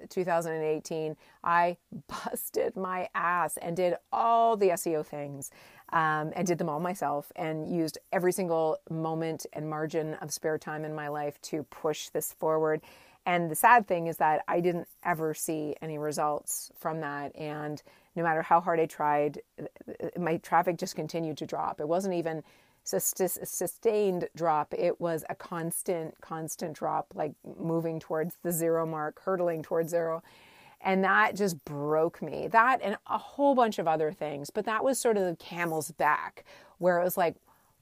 2018 0.09 1.15
I 1.43 1.77
busted 2.07 2.75
my 2.75 3.09
ass 3.13 3.57
and 3.57 3.75
did 3.75 3.95
all 4.11 4.57
the 4.57 4.69
SEO 4.69 5.05
things 5.05 5.51
um, 5.93 6.31
and 6.35 6.47
did 6.47 6.57
them 6.57 6.69
all 6.69 6.79
myself 6.79 7.31
and 7.35 7.69
used 7.69 7.97
every 8.11 8.31
single 8.31 8.77
moment 8.89 9.45
and 9.53 9.69
margin 9.69 10.15
of 10.15 10.31
spare 10.31 10.57
time 10.57 10.83
in 10.83 10.93
my 10.93 11.07
life 11.07 11.39
to 11.43 11.63
push 11.63 12.09
this 12.09 12.33
forward 12.33 12.81
and 13.25 13.49
the 13.49 13.55
sad 13.55 13.87
thing 13.87 14.07
is 14.07 14.17
that 14.17 14.43
I 14.47 14.59
didn't 14.59 14.87
ever 15.03 15.33
see 15.33 15.75
any 15.81 15.97
results 15.97 16.71
from 16.77 17.01
that. 17.01 17.35
And 17.35 17.81
no 18.15 18.23
matter 18.23 18.41
how 18.41 18.61
hard 18.61 18.79
I 18.79 18.85
tried, 18.85 19.41
my 20.17 20.37
traffic 20.37 20.77
just 20.77 20.95
continued 20.95 21.37
to 21.37 21.45
drop. 21.45 21.79
It 21.79 21.87
wasn't 21.87 22.13
even 22.13 22.43
a 22.93 22.99
sustained 22.99 24.29
drop, 24.35 24.73
it 24.77 25.01
was 25.01 25.25
a 25.27 25.33
constant, 25.33 26.13
constant 26.21 26.73
drop, 26.73 27.13
like 27.15 27.33
moving 27.59 27.99
towards 27.99 28.35
the 28.43 28.51
zero 28.51 28.85
mark, 28.85 29.19
hurtling 29.21 29.63
towards 29.63 29.89
zero. 29.89 30.21
And 30.81 31.03
that 31.03 31.35
just 31.35 31.65
broke 31.65 32.21
me. 32.21 32.47
That 32.47 32.79
and 32.83 32.95
a 33.07 33.17
whole 33.17 33.55
bunch 33.55 33.79
of 33.79 33.87
other 33.87 34.11
things. 34.11 34.51
But 34.51 34.65
that 34.65 34.83
was 34.83 34.99
sort 34.99 35.17
of 35.17 35.25
the 35.25 35.35
camel's 35.37 35.91
back, 35.91 36.45
where 36.77 36.99
it 36.99 37.03
was 37.03 37.17
like, 37.17 37.37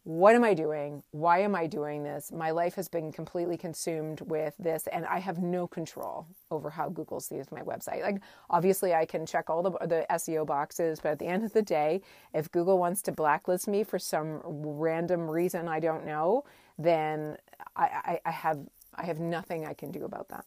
what 0.05 0.35
am 0.35 0.43
I 0.43 0.53
doing? 0.53 1.01
Why 1.11 1.39
am 1.39 1.55
I 1.55 1.65
doing 1.65 2.03
this? 2.03 2.29
My 2.31 2.51
life 2.51 2.75
has 2.75 2.89
been 2.89 3.13
completely 3.13 3.55
consumed 3.55 4.19
with 4.21 4.53
this, 4.59 4.85
and 4.87 5.05
I 5.05 5.19
have 5.19 5.37
no 5.41 5.65
control 5.65 6.27
over 6.51 6.69
how 6.69 6.89
Google 6.89 7.21
sees 7.21 7.51
my 7.51 7.61
website. 7.61 8.01
Like, 8.01 8.21
obviously, 8.49 8.93
I 8.93 9.05
can 9.05 9.25
check 9.25 9.49
all 9.49 9.63
the, 9.63 9.71
the 9.87 10.05
SEO 10.11 10.45
boxes, 10.45 10.99
but 10.99 11.13
at 11.13 11.19
the 11.19 11.27
end 11.27 11.43
of 11.45 11.53
the 11.53 11.61
day, 11.61 12.01
if 12.33 12.51
Google 12.51 12.77
wants 12.77 13.01
to 13.03 13.13
blacklist 13.13 13.67
me 13.69 13.83
for 13.85 13.97
some 13.97 14.41
random 14.43 15.29
reason 15.29 15.69
I 15.69 15.79
don't 15.79 16.05
know, 16.05 16.43
then 16.77 17.37
I, 17.75 17.83
I, 17.83 18.19
I 18.25 18.31
have 18.31 18.59
I 18.95 19.05
have 19.05 19.19
nothing 19.19 19.65
I 19.65 19.73
can 19.73 19.91
do 19.91 20.03
about 20.03 20.29
that. 20.29 20.45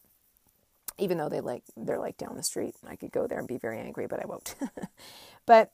Even 0.99 1.19
though 1.19 1.29
they 1.29 1.41
like 1.41 1.63
they're 1.77 1.99
like 1.99 2.19
down 2.19 2.37
the 2.37 2.43
street, 2.43 2.75
I 2.87 2.97
could 2.97 3.11
go 3.11 3.27
there 3.27 3.39
and 3.39 3.49
be 3.49 3.59
very 3.59 3.79
angry, 3.79 4.07
but 4.07 4.23
I 4.23 4.27
won't. 4.27 4.55
but 5.47 5.73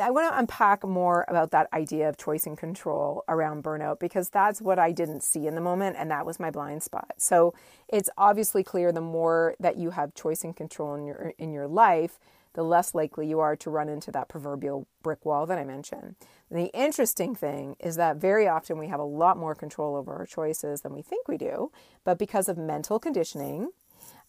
I 0.00 0.10
want 0.10 0.32
to 0.32 0.38
unpack 0.38 0.84
more 0.84 1.24
about 1.28 1.50
that 1.50 1.68
idea 1.72 2.08
of 2.08 2.16
choice 2.16 2.46
and 2.46 2.56
control 2.56 3.24
around 3.28 3.64
burnout 3.64 3.98
because 3.98 4.28
that's 4.28 4.60
what 4.60 4.78
I 4.78 4.92
didn't 4.92 5.22
see 5.22 5.46
in 5.46 5.54
the 5.54 5.60
moment 5.60 5.96
and 5.98 6.10
that 6.10 6.26
was 6.26 6.38
my 6.38 6.50
blind 6.50 6.82
spot. 6.82 7.14
So 7.18 7.54
it's 7.88 8.10
obviously 8.16 8.62
clear 8.62 8.92
the 8.92 9.00
more 9.00 9.54
that 9.60 9.76
you 9.76 9.90
have 9.90 10.14
choice 10.14 10.44
and 10.44 10.56
control 10.56 10.94
in 10.94 11.04
your 11.04 11.32
in 11.38 11.52
your 11.52 11.66
life, 11.66 12.18
the 12.54 12.62
less 12.62 12.94
likely 12.94 13.28
you 13.28 13.40
are 13.40 13.56
to 13.56 13.70
run 13.70 13.88
into 13.88 14.10
that 14.12 14.28
proverbial 14.28 14.86
brick 15.02 15.24
wall 15.24 15.46
that 15.46 15.58
I 15.58 15.64
mentioned. 15.64 16.16
And 16.50 16.58
the 16.58 16.70
interesting 16.74 17.34
thing 17.34 17.76
is 17.78 17.96
that 17.96 18.16
very 18.16 18.48
often 18.48 18.78
we 18.78 18.88
have 18.88 19.00
a 19.00 19.04
lot 19.04 19.36
more 19.36 19.54
control 19.54 19.96
over 19.96 20.14
our 20.14 20.26
choices 20.26 20.80
than 20.80 20.94
we 20.94 21.02
think 21.02 21.28
we 21.28 21.38
do, 21.38 21.70
but 22.04 22.18
because 22.18 22.48
of 22.48 22.58
mental 22.58 22.98
conditioning, 22.98 23.70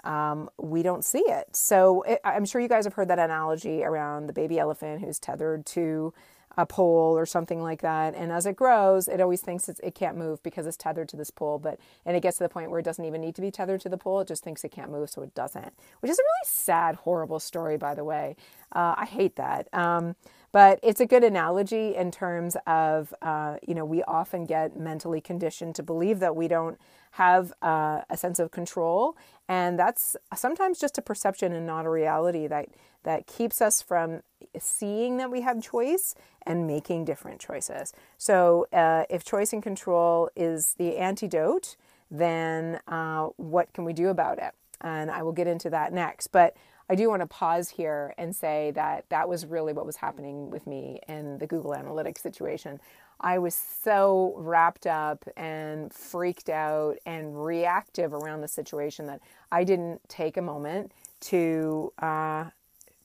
um, 0.03 0.49
we 0.57 0.83
don't 0.83 1.03
see 1.03 1.19
it. 1.19 1.55
So 1.55 2.01
it, 2.03 2.19
I'm 2.23 2.45
sure 2.45 2.61
you 2.61 2.69
guys 2.69 2.85
have 2.85 2.93
heard 2.93 3.09
that 3.09 3.19
analogy 3.19 3.83
around 3.83 4.27
the 4.27 4.33
baby 4.33 4.59
elephant 4.59 5.01
who's 5.01 5.19
tethered 5.19 5.65
to 5.67 6.13
a 6.57 6.65
pole 6.65 7.17
or 7.17 7.25
something 7.25 7.61
like 7.61 7.81
that. 7.81 8.15
And 8.15 8.31
as 8.31 8.45
it 8.45 8.55
grows, 8.55 9.07
it 9.07 9.21
always 9.21 9.41
thinks 9.41 9.69
it 9.69 9.95
can't 9.95 10.17
move 10.17 10.43
because 10.43 10.67
it's 10.67 10.77
tethered 10.77 11.07
to 11.09 11.15
this 11.15 11.31
pole. 11.31 11.59
But 11.59 11.79
and 12.05 12.17
it 12.17 12.21
gets 12.21 12.37
to 12.37 12.43
the 12.43 12.49
point 12.49 12.69
where 12.69 12.79
it 12.79 12.83
doesn't 12.83 13.05
even 13.05 13.21
need 13.21 13.35
to 13.35 13.41
be 13.41 13.51
tethered 13.51 13.81
to 13.81 13.89
the 13.89 13.97
pole. 13.97 14.19
It 14.21 14.27
just 14.27 14.43
thinks 14.43 14.63
it 14.63 14.71
can't 14.71 14.91
move, 14.91 15.09
so 15.09 15.21
it 15.21 15.33
doesn't. 15.35 15.73
Which 16.01 16.11
is 16.11 16.19
a 16.19 16.23
really 16.23 16.45
sad, 16.45 16.95
horrible 16.95 17.39
story, 17.39 17.77
by 17.77 17.95
the 17.95 18.03
way. 18.03 18.35
Uh, 18.71 18.95
I 18.97 19.05
hate 19.05 19.35
that. 19.37 19.67
Um, 19.73 20.15
but 20.51 20.79
it's 20.81 20.99
a 20.99 21.05
good 21.05 21.23
analogy 21.23 21.95
in 21.95 22.09
terms 22.09 22.57
of, 22.65 23.13
uh, 23.21 23.57
you 23.67 23.75
know, 23.75 23.85
we 23.85 24.01
often 24.03 24.45
get 24.45 24.75
mentally 24.75 25.21
conditioned 25.21 25.75
to 25.75 25.83
believe 25.83 26.19
that 26.19 26.35
we 26.35 26.47
don't 26.47 26.79
have 27.11 27.53
uh, 27.61 28.01
a 28.09 28.17
sense 28.17 28.39
of 28.39 28.51
control. 28.51 29.15
And 29.49 29.79
that's 29.79 30.15
sometimes 30.35 30.79
just 30.79 30.99
a 30.99 31.01
perception 31.01 31.53
and 31.53 31.65
not 31.65 31.87
a 31.87 31.89
reality 31.89 32.45
that, 32.45 32.69
that 33.03 33.25
keeps 33.25 33.61
us 33.61 33.81
from 33.81 34.21
seeing 34.59 35.17
that 35.17 35.31
we 35.31 35.41
have 35.41 35.61
choice 35.61 36.13
and 36.45 36.67
making 36.67 37.05
different 37.05 37.41
choices. 37.41 37.91
So 38.19 38.67
uh, 38.71 39.05
if 39.09 39.23
choice 39.23 39.51
and 39.51 39.63
control 39.63 40.29
is 40.35 40.75
the 40.77 40.97
antidote, 40.97 41.77
then 42.11 42.79
uh, 42.87 43.29
what 43.37 43.73
can 43.73 43.85
we 43.85 43.93
do 43.93 44.09
about 44.09 44.37
it? 44.37 44.53
And 44.81 45.09
I 45.09 45.23
will 45.23 45.33
get 45.33 45.47
into 45.47 45.71
that 45.71 45.93
next. 45.93 46.27
But 46.27 46.55
I 46.87 46.95
do 46.95 47.09
want 47.09 47.21
to 47.21 47.27
pause 47.27 47.69
here 47.69 48.13
and 48.17 48.35
say 48.35 48.71
that 48.75 49.05
that 49.09 49.27
was 49.27 49.47
really 49.47 49.73
what 49.73 49.85
was 49.85 49.95
happening 49.95 50.51
with 50.51 50.67
me 50.67 50.99
in 51.07 51.39
the 51.39 51.47
Google 51.47 51.71
Analytics 51.71 52.19
situation. 52.19 52.79
I 53.21 53.37
was 53.39 53.55
so 53.55 54.33
wrapped 54.37 54.87
up 54.87 55.25
and 55.35 55.93
freaked 55.93 56.49
out 56.49 56.97
and 57.05 57.43
reactive 57.43 58.13
around 58.13 58.41
the 58.41 58.47
situation 58.47 59.07
that 59.07 59.21
I 59.51 59.63
didn't 59.63 60.07
take 60.07 60.37
a 60.37 60.41
moment 60.41 60.91
to 61.21 61.91
uh, 62.01 62.45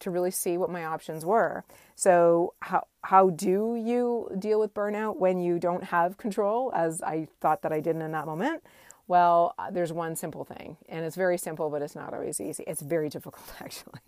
to 0.00 0.10
really 0.10 0.30
see 0.30 0.58
what 0.58 0.70
my 0.70 0.84
options 0.84 1.24
were. 1.24 1.64
So 1.96 2.54
how 2.60 2.86
how 3.02 3.30
do 3.30 3.76
you 3.76 4.30
deal 4.38 4.60
with 4.60 4.74
burnout 4.74 5.16
when 5.16 5.40
you 5.40 5.58
don't 5.58 5.84
have 5.84 6.16
control, 6.16 6.72
as 6.74 7.02
I 7.02 7.28
thought 7.40 7.62
that 7.62 7.72
I 7.72 7.80
didn't 7.80 8.02
in 8.02 8.12
that 8.12 8.26
moment? 8.26 8.62
Well, 9.06 9.54
uh, 9.58 9.70
there's 9.70 9.92
one 9.92 10.16
simple 10.16 10.44
thing, 10.44 10.78
and 10.88 11.04
it's 11.04 11.16
very 11.16 11.36
simple, 11.36 11.68
but 11.68 11.82
it's 11.82 11.94
not 11.94 12.14
always 12.14 12.40
easy. 12.40 12.64
It's 12.66 12.80
very 12.80 13.08
difficult, 13.16 13.52
actually, 13.60 14.00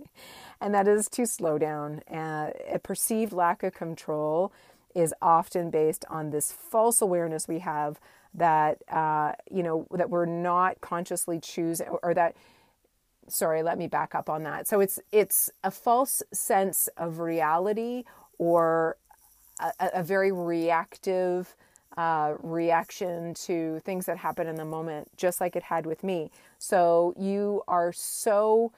and 0.60 0.72
that 0.74 0.86
is 0.86 1.08
to 1.10 1.26
slow 1.26 1.58
down. 1.58 2.02
Uh, 2.10 2.50
a 2.72 2.78
perceived 2.78 3.32
lack 3.32 3.62
of 3.62 3.74
control 3.74 4.52
is 4.96 5.14
often 5.20 5.70
based 5.70 6.04
on 6.08 6.30
this 6.30 6.50
false 6.50 7.02
awareness 7.02 7.46
we 7.46 7.58
have 7.60 8.00
that 8.34 8.78
uh, 8.90 9.32
you 9.50 9.62
know 9.62 9.86
that 9.92 10.10
we're 10.10 10.26
not 10.26 10.80
consciously 10.80 11.38
choosing, 11.40 11.86
or, 12.02 12.14
that. 12.14 12.34
Sorry, 13.28 13.62
let 13.62 13.76
me 13.76 13.88
back 13.88 14.14
up 14.14 14.30
on 14.30 14.44
that. 14.44 14.68
So 14.68 14.80
it's 14.80 15.00
it's 15.10 15.50
a 15.64 15.70
false 15.70 16.22
sense 16.32 16.88
of 16.96 17.18
reality 17.18 18.04
or 18.38 18.96
a, 19.58 19.72
a 19.94 20.02
very 20.02 20.30
reactive 20.30 21.56
uh, 21.96 22.34
reaction 22.40 23.34
to 23.34 23.80
things 23.80 24.06
that 24.06 24.18
happen 24.18 24.46
in 24.46 24.54
the 24.54 24.64
moment, 24.64 25.08
just 25.16 25.40
like 25.40 25.56
it 25.56 25.64
had 25.64 25.86
with 25.86 26.04
me. 26.04 26.30
So 26.58 27.14
you 27.18 27.62
are 27.66 27.92
so 27.92 28.72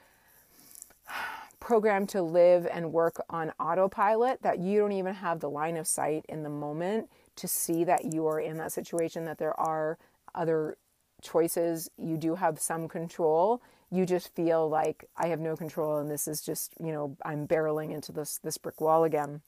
programmed 1.61 2.09
to 2.11 2.23
live 2.23 2.67
and 2.71 2.93
work 2.93 3.23
on 3.29 3.53
autopilot 3.59 4.43
that 4.43 4.59
you 4.59 4.79
don't 4.79 4.93
even 4.93 5.15
have 5.15 5.41
the 5.41 5.51
line 5.51 5.77
of 5.77 5.87
sight 5.87 6.25
in 6.29 6.43
the 6.43 6.51
moment 6.51 7.09
to 7.37 7.49
see 7.49 7.85
that 7.85 8.13
you 8.13 8.27
are 8.27 8.41
in 8.41 8.57
that 8.59 8.73
situation, 8.73 9.25
that 9.25 9.39
there 9.39 9.59
are 9.59 9.99
other 10.35 10.77
choices. 11.23 11.91
You 11.97 12.17
do 12.17 12.37
have 12.37 12.61
some 12.61 12.89
control. 12.89 13.61
You 13.91 14.07
just 14.07 14.35
feel 14.35 14.69
like 14.69 15.09
I 15.17 15.29
have 15.29 15.41
no 15.41 15.57
control 15.57 15.99
and 15.99 16.11
this 16.11 16.29
is 16.29 16.43
just, 16.43 16.75
you 16.79 16.93
know, 16.93 17.17
I'm 17.25 17.49
barreling 17.49 17.93
into 17.93 18.13
this 18.13 18.39
this 18.43 18.59
brick 18.59 18.81
wall 18.81 19.05
again. 19.05 19.41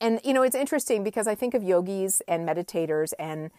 And, 0.00 0.20
you 0.24 0.34
know, 0.34 0.42
it's 0.42 0.56
interesting 0.56 1.04
because 1.04 1.28
I 1.28 1.36
think 1.36 1.54
of 1.54 1.62
yogis 1.62 2.22
and 2.26 2.46
meditators 2.46 3.12
and, 3.20 3.50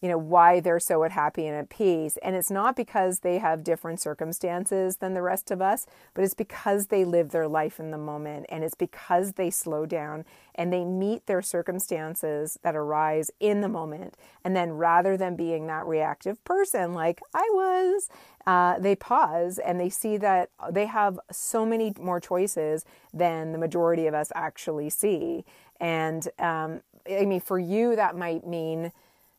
you 0.00 0.08
know, 0.08 0.18
why 0.18 0.60
they're 0.60 0.80
so 0.80 1.02
happy 1.02 1.46
and 1.46 1.56
at 1.56 1.68
peace. 1.68 2.16
And 2.22 2.34
it's 2.34 2.50
not 2.50 2.74
because 2.74 3.20
they 3.20 3.38
have 3.38 3.62
different 3.62 4.00
circumstances 4.00 4.96
than 4.96 5.14
the 5.14 5.22
rest 5.22 5.50
of 5.50 5.60
us, 5.60 5.86
but 6.14 6.24
it's 6.24 6.34
because 6.34 6.86
they 6.86 7.04
live 7.04 7.30
their 7.30 7.48
life 7.48 7.78
in 7.78 7.90
the 7.90 7.98
moment. 7.98 8.46
And 8.48 8.64
it's 8.64 8.74
because 8.74 9.32
they 9.32 9.50
slow 9.50 9.84
down 9.84 10.24
and 10.54 10.72
they 10.72 10.84
meet 10.84 11.26
their 11.26 11.42
circumstances 11.42 12.58
that 12.62 12.74
arise 12.74 13.30
in 13.40 13.60
the 13.60 13.68
moment. 13.68 14.16
And 14.42 14.56
then 14.56 14.72
rather 14.72 15.16
than 15.16 15.36
being 15.36 15.66
that 15.66 15.86
reactive 15.86 16.42
person 16.44 16.94
like 16.94 17.20
I 17.34 17.48
was, 17.52 18.08
uh, 18.46 18.78
they 18.78 18.96
pause 18.96 19.58
and 19.58 19.78
they 19.78 19.90
see 19.90 20.16
that 20.16 20.50
they 20.70 20.86
have 20.86 21.20
so 21.30 21.66
many 21.66 21.92
more 22.00 22.20
choices 22.20 22.86
than 23.12 23.52
the 23.52 23.58
majority 23.58 24.06
of 24.06 24.14
us 24.14 24.32
actually 24.34 24.88
see. 24.88 25.44
And 25.78 26.26
um, 26.38 26.80
I 27.10 27.26
mean, 27.26 27.40
for 27.40 27.58
you, 27.58 27.96
that 27.96 28.16
might 28.16 28.46
mean 28.46 28.92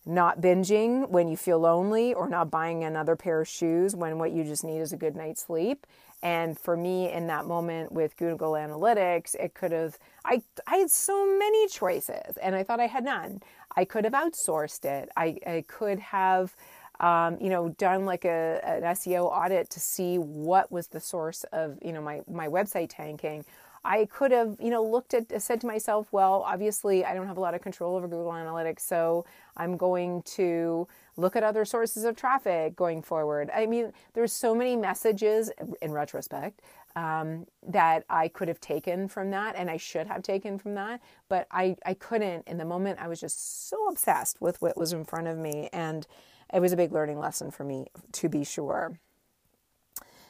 not 0.05 0.41
binging 0.41 1.09
when 1.09 1.27
you 1.27 1.37
feel 1.37 1.59
lonely 1.59 2.13
or 2.13 2.27
not 2.27 2.49
buying 2.49 2.83
another 2.83 3.15
pair 3.15 3.41
of 3.41 3.47
shoes 3.47 3.95
when 3.95 4.17
what 4.17 4.31
you 4.31 4.43
just 4.43 4.63
need 4.63 4.79
is 4.79 4.93
a 4.93 4.97
good 4.97 5.15
night's 5.15 5.45
sleep. 5.45 5.85
And 6.23 6.57
for 6.57 6.77
me 6.77 7.11
in 7.11 7.27
that 7.27 7.45
moment 7.45 7.91
with 7.91 8.17
Google 8.17 8.53
Analytics, 8.53 9.35
it 9.35 9.53
could 9.53 9.71
have 9.71 9.97
I 10.25 10.41
I 10.67 10.77
had 10.77 10.91
so 10.91 11.37
many 11.37 11.67
choices 11.67 12.37
and 12.41 12.55
I 12.55 12.63
thought 12.63 12.79
I 12.79 12.87
had 12.87 13.03
none. 13.03 13.41
I 13.75 13.85
could 13.85 14.03
have 14.03 14.13
outsourced 14.13 14.85
it. 14.85 15.09
I, 15.15 15.37
I 15.45 15.65
could 15.67 15.99
have 15.99 16.55
um, 16.99 17.37
you 17.41 17.49
know, 17.49 17.69
done 17.69 18.05
like 18.05 18.25
a, 18.25 18.61
an 18.63 18.83
SEO 18.83 19.23
audit 19.25 19.71
to 19.71 19.79
see 19.79 20.17
what 20.17 20.71
was 20.71 20.87
the 20.87 20.99
source 20.99 21.43
of, 21.51 21.79
you 21.81 21.91
know, 21.91 22.01
my, 22.01 22.21
my 22.29 22.47
website 22.47 22.89
tanking 22.91 23.43
I 23.83 24.05
could 24.05 24.31
have, 24.31 24.57
you 24.59 24.69
know, 24.69 24.83
looked 24.83 25.13
at, 25.13 25.41
said 25.41 25.61
to 25.61 25.67
myself, 25.67 26.07
well, 26.11 26.43
obviously 26.45 27.03
I 27.03 27.15
don't 27.15 27.27
have 27.27 27.37
a 27.37 27.41
lot 27.41 27.55
of 27.55 27.61
control 27.61 27.95
over 27.95 28.07
Google 28.07 28.31
Analytics, 28.31 28.81
so 28.81 29.25
I'm 29.57 29.75
going 29.75 30.21
to 30.23 30.87
look 31.17 31.35
at 31.35 31.43
other 31.43 31.65
sources 31.65 32.03
of 32.03 32.15
traffic 32.15 32.75
going 32.75 33.01
forward. 33.01 33.49
I 33.53 33.65
mean, 33.65 33.91
there's 34.13 34.33
so 34.33 34.53
many 34.53 34.75
messages 34.75 35.51
in 35.81 35.91
retrospect 35.91 36.61
um, 36.95 37.47
that 37.67 38.03
I 38.09 38.27
could 38.27 38.47
have 38.47 38.59
taken 38.59 39.07
from 39.07 39.31
that 39.31 39.55
and 39.55 39.69
I 39.69 39.77
should 39.77 40.07
have 40.07 40.21
taken 40.21 40.59
from 40.59 40.75
that, 40.75 41.01
but 41.27 41.47
I, 41.49 41.75
I 41.85 41.95
couldn't. 41.95 42.47
In 42.47 42.57
the 42.57 42.65
moment, 42.65 42.99
I 43.01 43.07
was 43.07 43.19
just 43.19 43.69
so 43.69 43.87
obsessed 43.87 44.41
with 44.41 44.61
what 44.61 44.77
was 44.77 44.93
in 44.93 45.05
front 45.05 45.27
of 45.27 45.37
me, 45.37 45.69
and 45.73 46.05
it 46.53 46.59
was 46.59 46.71
a 46.71 46.77
big 46.77 46.91
learning 46.91 47.17
lesson 47.17 47.49
for 47.49 47.63
me, 47.63 47.87
to 48.11 48.29
be 48.29 48.43
sure. 48.43 48.99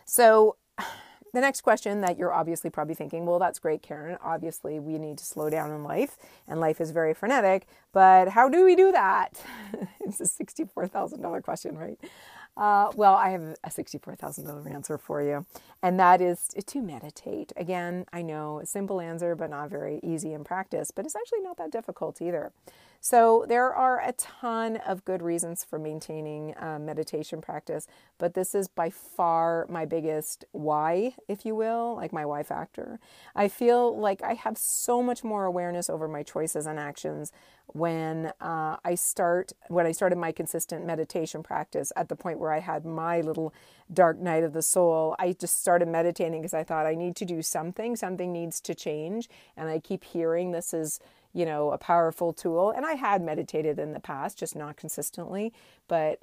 So, 0.05 0.55
the 1.33 1.41
next 1.41 1.61
question 1.61 2.01
that 2.01 2.17
you're 2.17 2.33
obviously 2.33 2.69
probably 2.69 2.95
thinking, 2.95 3.25
well, 3.25 3.39
that's 3.39 3.59
great, 3.59 3.81
Caren. 3.81 4.17
Obviously, 4.23 4.79
we 4.79 4.97
need 4.97 5.17
to 5.17 5.25
slow 5.25 5.49
down 5.49 5.71
in 5.71 5.83
life, 5.83 6.17
and 6.47 6.59
life 6.59 6.81
is 6.81 6.91
very 6.91 7.13
frenetic, 7.13 7.67
but 7.93 8.29
how 8.29 8.49
do 8.49 8.65
we 8.65 8.75
do 8.75 8.91
that? 8.91 9.41
it's 10.01 10.19
a 10.19 10.43
$64,000 10.43 11.43
question, 11.43 11.77
right? 11.77 11.97
Uh, 12.61 12.91
well, 12.95 13.15
I 13.15 13.31
have 13.31 13.41
a 13.63 13.69
$64,000 13.71 14.71
answer 14.71 14.95
for 14.99 15.19
you, 15.19 15.47
and 15.81 15.99
that 15.99 16.21
is 16.21 16.49
to 16.67 16.79
meditate. 16.79 17.51
Again, 17.57 18.05
I 18.13 18.21
know 18.21 18.59
a 18.59 18.67
simple 18.67 19.01
answer, 19.01 19.33
but 19.33 19.49
not 19.49 19.71
very 19.71 19.99
easy 20.03 20.31
in 20.33 20.43
practice, 20.43 20.91
but 20.91 21.03
it's 21.03 21.15
actually 21.15 21.41
not 21.41 21.57
that 21.57 21.71
difficult 21.71 22.21
either. 22.21 22.51
So, 23.03 23.45
there 23.49 23.73
are 23.73 23.99
a 23.99 24.11
ton 24.11 24.77
of 24.77 25.03
good 25.05 25.23
reasons 25.23 25.63
for 25.63 25.79
maintaining 25.79 26.53
uh, 26.55 26.77
meditation 26.79 27.41
practice, 27.41 27.87
but 28.19 28.35
this 28.35 28.53
is 28.53 28.67
by 28.67 28.91
far 28.91 29.65
my 29.67 29.85
biggest 29.85 30.45
why, 30.51 31.15
if 31.27 31.43
you 31.43 31.55
will, 31.55 31.95
like 31.95 32.13
my 32.13 32.27
why 32.27 32.43
factor. 32.43 32.99
I 33.35 33.47
feel 33.47 33.97
like 33.97 34.21
I 34.21 34.35
have 34.35 34.55
so 34.55 35.01
much 35.01 35.23
more 35.23 35.45
awareness 35.45 35.89
over 35.89 36.07
my 36.07 36.21
choices 36.21 36.67
and 36.67 36.77
actions 36.77 37.31
when 37.73 38.31
uh, 38.41 38.77
I 38.83 38.95
start 38.95 39.53
when 39.69 39.85
I 39.85 39.91
started 39.91 40.17
my 40.17 40.31
consistent 40.31 40.85
meditation 40.85 41.43
practice 41.43 41.91
at 41.95 42.09
the 42.09 42.15
point 42.15 42.39
where 42.39 42.51
I 42.51 42.59
had 42.59 42.85
my 42.85 43.21
little 43.21 43.53
dark 43.93 44.19
night 44.19 44.43
of 44.43 44.53
the 44.53 44.61
soul. 44.61 45.15
I 45.19 45.33
just 45.33 45.61
started 45.61 45.87
meditating 45.87 46.41
because 46.41 46.53
I 46.53 46.63
thought 46.63 46.85
I 46.85 46.95
need 46.95 47.15
to 47.17 47.25
do 47.25 47.41
something. 47.41 47.95
Something 47.95 48.33
needs 48.33 48.59
to 48.61 48.75
change, 48.75 49.29
and 49.55 49.69
I 49.69 49.79
keep 49.79 50.03
hearing 50.03 50.51
this 50.51 50.73
is 50.73 50.99
you 51.33 51.45
know 51.45 51.71
a 51.71 51.77
powerful 51.77 52.33
tool. 52.33 52.71
And 52.71 52.85
I 52.85 52.93
had 52.93 53.21
meditated 53.21 53.79
in 53.79 53.93
the 53.93 53.99
past, 53.99 54.37
just 54.37 54.55
not 54.55 54.77
consistently, 54.77 55.53
but 55.87 56.19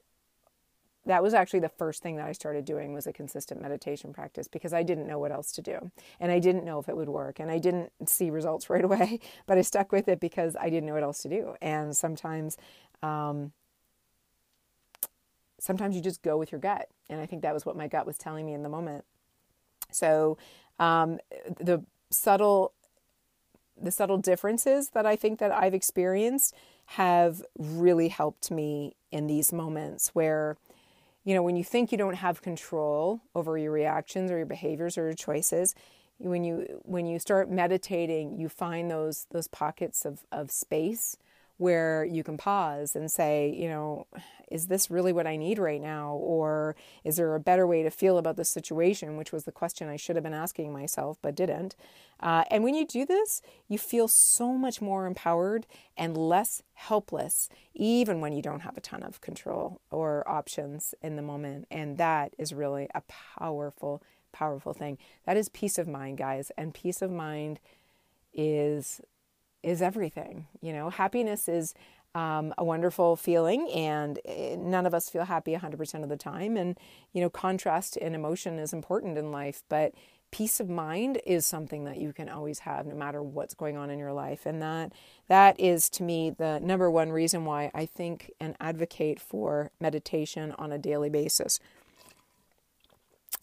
that 1.09 1.23
was 1.23 1.33
actually 1.33 1.61
the 1.61 1.71
first 1.71 2.03
thing 2.03 2.17
that 2.17 2.27
I 2.27 2.33
started 2.33 2.67
doing 2.67 2.93
was 2.93 3.07
a 3.07 3.15
consistent 3.15 3.63
meditation 3.63 4.13
practice 4.13 4.47
because 4.47 4.75
I 4.75 4.83
didn't 4.83 5.07
know 5.07 5.19
what 5.19 5.33
else 5.33 5.53
to 5.53 5.63
do. 5.63 5.91
And 6.21 6.31
I 6.31 6.39
didn't 6.39 6.67
know 6.67 6.79
if 6.79 6.89
it 6.89 6.97
would 6.97 7.09
work 7.09 7.41
and 7.41 7.51
I 7.51 7.59
didn't 7.59 7.91
see 8.07 8.29
results 8.29 8.69
right 8.71 8.85
away, 8.85 9.21
but 9.47 9.57
I 9.57 9.63
stuck 9.63 9.91
with 9.91 10.07
it 10.07 10.21
because 10.21 10.55
I 10.61 10.69
didn't 10.69 10.87
know 10.87 10.93
what 10.93 11.03
else 11.03 11.23
to 11.23 11.29
do. 11.29 11.55
And 11.63 11.97
sometimes 11.97 12.59
um, 13.03 13.53
sometimes 15.59 15.97
you 15.97 16.03
just 16.03 16.23
go 16.23 16.37
with 16.37 16.53
your 16.53 16.61
gut. 16.61 16.89
And 17.09 17.21
I 17.23 17.27
think 17.27 17.41
that 17.41 17.55
was 17.55 17.65
what 17.65 17.77
my 17.77 17.89
gut 17.89 18.07
was 18.07 18.19
telling 18.19 18.45
me 18.45 18.53
in 18.53 18.63
the 18.63 18.69
moment. 18.69 19.05
So 19.91 20.37
um, 20.79 21.19
the 21.59 21.85
subtle 22.11 22.73
the 23.81 23.91
subtle 23.93 24.19
differences 24.19 24.91
that 24.91 25.07
I 25.07 25.15
think 25.15 25.39
that 25.39 25.53
I've 25.53 25.73
experienced 25.73 26.53
have 26.87 27.43
really 27.57 28.09
helped 28.09 28.51
me 28.51 28.97
in 29.11 29.29
these 29.29 29.53
moments 29.53 30.09
where 30.15 30.57
you 31.29 31.35
know, 31.35 31.43
when 31.43 31.57
you 31.57 31.63
think 31.63 31.93
you 31.93 31.99
don't 31.99 32.15
have 32.15 32.41
control 32.41 33.21
over 33.35 33.59
your 33.59 33.71
reactions 33.71 34.31
or 34.31 34.39
your 34.39 34.47
behaviors 34.47 34.97
or 34.97 35.05
your 35.05 35.13
choices, 35.13 35.75
when 36.17 36.43
you 36.43 36.81
when 36.85 37.05
you 37.05 37.19
start 37.19 37.51
meditating, 37.51 38.41
you 38.41 38.49
find 38.49 38.91
those 38.91 39.27
those 39.31 39.47
pockets 39.47 40.07
of, 40.07 40.25
of 40.33 40.51
space 40.51 41.19
where 41.59 42.03
you 42.03 42.25
can 42.25 42.39
pause 42.39 42.97
and 42.97 43.13
say, 43.13 43.55
you 43.55 43.69
know, 43.69 44.07
is 44.51 44.67
this 44.67 44.91
really 44.91 45.13
what 45.13 45.27
I 45.27 45.37
need 45.37 45.59
right 45.59 45.81
now? 45.81 46.15
Or 46.15 46.77
is 47.05 47.17
there 47.17 47.35
a 47.35 47.41
better 47.41 47.67
way 47.67 47.83
to 47.83 47.91
feel 47.91 48.19
about 48.19 48.37
the 48.37 48.45
situation? 48.45 49.17
Which 49.17 49.33
was 49.33 49.45
the 49.45 49.53
question 49.53 49.89
I 49.89 49.97
should 49.97 50.17
have 50.17 50.23
been 50.23 50.35
asking 50.35 50.73
myself, 50.73 51.19
but 51.23 51.35
didn't. 51.35 51.77
Uh, 52.21 52.45
and 52.51 52.65
when 52.65 52.75
you 52.75 52.87
do 52.87 53.07
this, 53.07 53.43
you 53.69 53.79
feel 53.79 54.09
so 54.09 54.53
much 54.53 54.81
more 54.81 55.07
empowered 55.07 55.67
and 55.97 56.17
less 56.17 56.63
helpless, 56.75 57.49
even 57.75 58.21
when 58.21 58.33
you 58.33 58.43
don't 58.43 58.61
have 58.61 58.77
a 58.77 58.81
ton 58.81 59.03
of 59.03 59.21
control 59.21 59.81
or 59.91 60.29
options 60.29 60.95
in 61.03 61.17
the 61.17 61.23
moment. 61.23 61.67
And 61.71 61.97
that 61.99 62.35
is 62.39 62.53
really 62.53 62.89
a 62.95 63.03
powerful, 63.39 64.03
powerful 64.33 64.73
thing. 64.73 64.99
That 65.27 65.37
is 65.37 65.49
peace 65.49 65.79
of 65.79 65.87
mind, 65.87 66.19
guys. 66.19 66.51
And 66.57 66.75
peace 66.75 67.03
of 67.03 67.11
mind 67.11 67.61
is 68.35 69.01
is 69.63 69.83
everything. 69.83 70.47
You 70.61 70.73
know, 70.73 70.91
happiness 70.91 71.49
is 71.49 71.75
um, 72.15 72.55
a 72.59 72.65
wonderful 72.65 73.17
feeling, 73.17 73.71
and 73.71 74.19
eh, 74.25 74.57
none 74.59 74.87
of 74.87 74.95
us 74.95 75.09
feel 75.09 75.25
happy 75.25 75.55
100% 75.55 76.03
of 76.03 76.09
the 76.09 76.17
time. 76.17 76.57
And, 76.57 76.79
you 77.13 77.21
know, 77.21 77.31
contrast 77.31 77.97
in 77.97 78.15
emotion 78.15 78.59
is 78.59 78.73
important 78.73 79.19
in 79.19 79.31
life, 79.31 79.63
but 79.69 79.95
peace 80.31 80.61
of 80.61 80.69
mind 80.69 81.21
is 81.25 81.47
something 81.47 81.85
that 81.85 81.99
you 81.99 82.13
can 82.13 82.29
always 82.29 82.61
have 82.61 82.87
no 82.87 82.95
matter 82.95 83.23
what's 83.23 83.55
going 83.55 83.77
on 83.77 83.89
in 83.89 83.99
your 83.99 84.13
life 84.13 84.45
and 84.45 84.61
that 84.61 84.93
that 85.29 85.59
is 85.59 85.89
to 85.89 86.03
me 86.03 86.29
the 86.29 86.61
number 86.61 86.91
one 86.91 87.11
reason 87.11 87.47
why 87.47 87.71
I 87.75 87.87
think 87.87 88.31
and 88.39 88.55
advocate 88.61 89.21
for 89.21 89.71
meditation 89.81 90.55
on 90.59 90.71
a 90.71 90.77
daily 90.77 91.09
basis. 91.09 91.61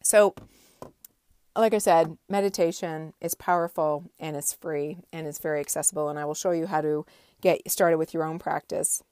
So 0.04 0.36
like 1.56 1.74
I 1.74 1.78
said, 1.78 2.18
meditation 2.30 3.14
is 3.22 3.34
powerful 3.34 4.12
and 4.20 4.36
it's 4.36 4.54
free 4.54 4.98
and 5.14 5.26
it's 5.26 5.40
very 5.40 5.60
accessible. 5.60 6.10
And 6.10 6.20
I 6.20 6.26
will 6.26 6.34
show 6.34 6.52
you 6.52 6.68
how 6.68 6.82
to 6.82 7.06
get 7.46 7.70
started 7.70 7.98
with 7.98 8.12
your 8.12 8.24
own 8.24 8.40
practice. 8.40 9.04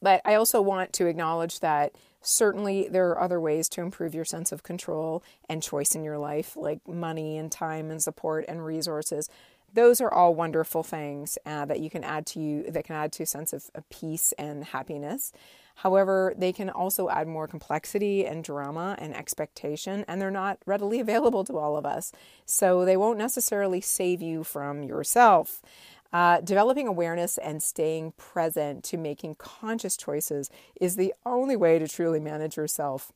But 0.00 0.22
I 0.24 0.34
also 0.34 0.62
want 0.62 0.92
to 0.94 1.06
acknowledge 1.06 1.58
that 1.60 1.96
certainly 2.22 2.88
there 2.88 3.08
are 3.10 3.20
other 3.20 3.40
ways 3.40 3.68
to 3.70 3.80
improve 3.80 4.14
your 4.14 4.24
sense 4.24 4.52
of 4.52 4.62
control 4.62 5.24
and 5.48 5.60
choice 5.60 5.96
in 5.96 6.04
your 6.04 6.16
life, 6.16 6.56
like 6.56 6.86
money 6.86 7.36
and 7.36 7.50
time 7.50 7.90
and 7.90 8.00
support 8.00 8.44
and 8.46 8.64
resources. 8.64 9.28
Those 9.72 10.00
are 10.00 10.12
all 10.12 10.34
wonderful 10.34 10.84
things 10.84 11.38
uh, 11.44 11.64
that 11.64 11.80
you 11.80 11.90
can 11.90 12.04
add 12.04 12.24
to 12.26 12.40
you 12.40 12.70
that 12.70 12.84
can 12.84 12.94
add 12.94 13.12
to 13.12 13.24
a 13.24 13.26
sense 13.26 13.52
of, 13.52 13.64
of 13.74 13.88
peace 13.90 14.32
and 14.38 14.64
happiness. 14.64 15.32
However, 15.76 16.34
they 16.36 16.52
can 16.52 16.68
also 16.68 17.08
add 17.08 17.26
more 17.26 17.48
complexity 17.48 18.26
and 18.26 18.44
drama 18.44 18.96
and 18.98 19.16
expectation, 19.16 20.04
and 20.06 20.20
they're 20.20 20.30
not 20.30 20.58
readily 20.66 21.00
available 21.06 21.42
to 21.44 21.58
all 21.58 21.76
of 21.76 21.86
us. 21.86 22.12
So 22.44 22.84
they 22.84 22.96
won't 22.96 23.18
necessarily 23.18 23.80
save 23.80 24.22
you 24.22 24.44
from 24.44 24.82
yourself. 24.82 25.62
Uh, 26.12 26.40
developing 26.40 26.88
awareness 26.88 27.38
and 27.38 27.62
staying 27.62 28.12
present 28.16 28.82
to 28.82 28.96
making 28.96 29.36
conscious 29.36 29.96
choices 29.96 30.50
is 30.80 30.96
the 30.96 31.14
only 31.24 31.54
way 31.54 31.78
to 31.78 31.86
truly 31.86 32.18
manage 32.18 32.56
yourself 32.56 33.12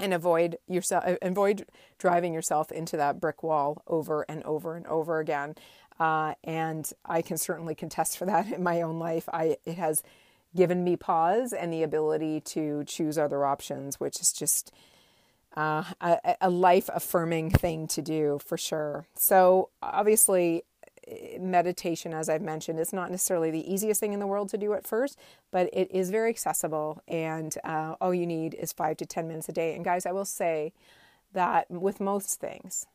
and 0.00 0.12
avoid 0.12 0.58
yourself 0.66 1.04
avoid 1.22 1.64
driving 1.98 2.32
yourself 2.32 2.70
into 2.72 2.96
that 2.96 3.20
brick 3.20 3.42
wall 3.42 3.82
over 3.86 4.24
and 4.28 4.42
over 4.44 4.76
and 4.76 4.86
over 4.86 5.18
again. 5.18 5.54
Uh, 5.98 6.34
and 6.44 6.92
I 7.04 7.22
can 7.22 7.36
certainly 7.36 7.74
contest 7.74 8.18
for 8.18 8.26
that 8.26 8.46
in 8.52 8.62
my 8.62 8.82
own 8.82 8.98
life. 8.98 9.28
I 9.32 9.56
it 9.64 9.76
has 9.76 10.02
given 10.56 10.82
me 10.82 10.96
pause 10.96 11.52
and 11.52 11.72
the 11.72 11.82
ability 11.82 12.40
to 12.40 12.84
choose 12.84 13.18
other 13.18 13.44
options, 13.44 14.00
which 14.00 14.20
is 14.20 14.32
just 14.32 14.72
uh, 15.56 15.84
a, 16.00 16.36
a 16.40 16.50
life 16.50 16.88
affirming 16.92 17.50
thing 17.50 17.86
to 17.88 18.02
do 18.02 18.38
for 18.44 18.56
sure. 18.56 19.06
So, 19.14 19.70
obviously, 19.82 20.62
meditation, 21.40 22.12
as 22.12 22.28
I've 22.28 22.42
mentioned, 22.42 22.78
is 22.78 22.92
not 22.92 23.10
necessarily 23.10 23.50
the 23.50 23.72
easiest 23.72 24.00
thing 24.00 24.12
in 24.12 24.20
the 24.20 24.26
world 24.26 24.48
to 24.50 24.58
do 24.58 24.72
at 24.74 24.86
first, 24.86 25.18
but 25.50 25.68
it 25.72 25.90
is 25.90 26.10
very 26.10 26.30
accessible. 26.30 27.02
And 27.08 27.54
uh, 27.64 27.94
all 28.00 28.14
you 28.14 28.26
need 28.26 28.54
is 28.54 28.72
five 28.72 28.96
to 28.98 29.06
10 29.06 29.28
minutes 29.28 29.48
a 29.48 29.52
day. 29.52 29.74
And, 29.74 29.84
guys, 29.84 30.06
I 30.06 30.12
will 30.12 30.24
say 30.24 30.72
that 31.32 31.70
with 31.70 32.00
most 32.00 32.40
things, 32.40 32.86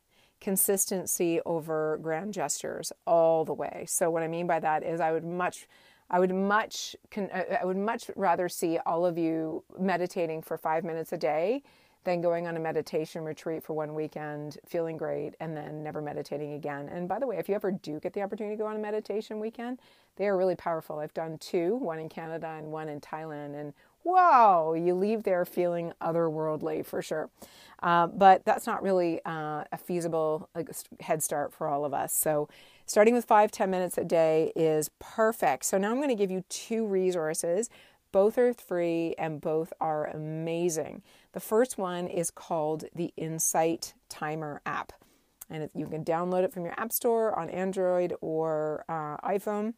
consistency 0.41 1.39
over 1.45 1.97
grand 2.02 2.34
gestures 2.34 2.91
all 3.08 3.45
the 3.45 3.54
way. 3.54 3.86
So, 3.88 4.10
what 4.10 4.23
I 4.23 4.28
mean 4.28 4.47
by 4.47 4.60
that 4.60 4.84
is, 4.84 4.99
I 4.99 5.12
would 5.12 5.26
much 5.26 5.67
I 6.10 6.19
would 6.19 6.34
much 6.34 6.95
I 7.17 7.63
would 7.63 7.78
much 7.78 8.12
rather 8.15 8.49
see 8.49 8.78
all 8.86 9.06
of 9.06 9.17
you 9.17 9.63
meditating 9.80 10.41
for 10.41 10.58
5 10.58 10.84
minutes 10.84 11.13
a 11.13 11.17
day 11.17 11.63
than 12.03 12.21
going 12.21 12.47
on 12.47 12.57
a 12.57 12.59
meditation 12.59 13.23
retreat 13.23 13.63
for 13.63 13.73
one 13.73 13.93
weekend, 13.93 14.57
feeling 14.65 14.97
great, 14.97 15.35
and 15.39 15.55
then 15.55 15.83
never 15.83 16.01
meditating 16.01 16.53
again. 16.53 16.89
And 16.89 17.07
by 17.07 17.19
the 17.19 17.27
way, 17.27 17.37
if 17.37 17.47
you 17.47 17.55
ever 17.55 17.71
do 17.71 17.99
get 17.99 18.13
the 18.13 18.21
opportunity 18.21 18.55
to 18.55 18.61
go 18.61 18.67
on 18.67 18.75
a 18.75 18.79
meditation 18.79 19.39
weekend, 19.39 19.79
they 20.15 20.27
are 20.27 20.37
really 20.37 20.55
powerful. 20.55 20.99
I've 20.99 21.13
done 21.13 21.37
two, 21.37 21.75
one 21.75 21.99
in 21.99 22.09
Canada 22.09 22.55
and 22.57 22.71
one 22.71 22.89
in 22.89 22.99
Thailand, 23.01 23.55
and 23.59 23.73
whoa, 24.03 24.73
you 24.73 24.93
leave 24.93 25.23
there 25.23 25.45
feeling 25.45 25.93
otherworldly 26.01 26.85
for 26.85 27.01
sure. 27.01 27.29
Uh, 27.81 28.07
but 28.07 28.43
that's 28.45 28.67
not 28.67 28.83
really 28.83 29.21
uh, 29.25 29.63
a 29.71 29.77
feasible 29.77 30.49
head 30.99 31.23
start 31.23 31.53
for 31.53 31.67
all 31.67 31.85
of 31.85 31.93
us. 31.93 32.13
So 32.13 32.47
Starting 32.85 33.13
with 33.13 33.25
five, 33.25 33.49
10 33.49 33.69
minutes 33.69 33.97
a 33.97 34.03
day 34.03 34.51
is 34.55 34.89
perfect. 34.99 35.65
So 35.65 35.77
now 35.77 35.89
I'm 35.89 35.97
going 35.97 36.09
to 36.09 36.15
give 36.15 36.31
you 36.31 36.43
two 36.49 36.85
resources. 36.85 37.69
Both 38.11 38.37
are 38.37 38.53
free 38.53 39.15
and 39.17 39.39
both 39.39 39.71
are 39.79 40.05
amazing. 40.05 41.01
The 41.34 41.39
first 41.39 41.78
one 41.78 42.08
is 42.08 42.32
called 42.32 42.86
the 42.96 43.13
Insight 43.17 43.93
Timer 44.08 44.62
app. 44.65 44.93
And 45.50 45.69
you 45.76 45.88
can 45.88 46.06
download 46.06 46.43
it 46.43 46.54
from 46.54 46.63
your 46.63 46.74
App 46.80 46.91
Store 46.91 47.38
on 47.38 47.50
Android 47.50 48.13
or 48.22 48.86
uh, 48.88 49.17
iPhone. 49.17 49.74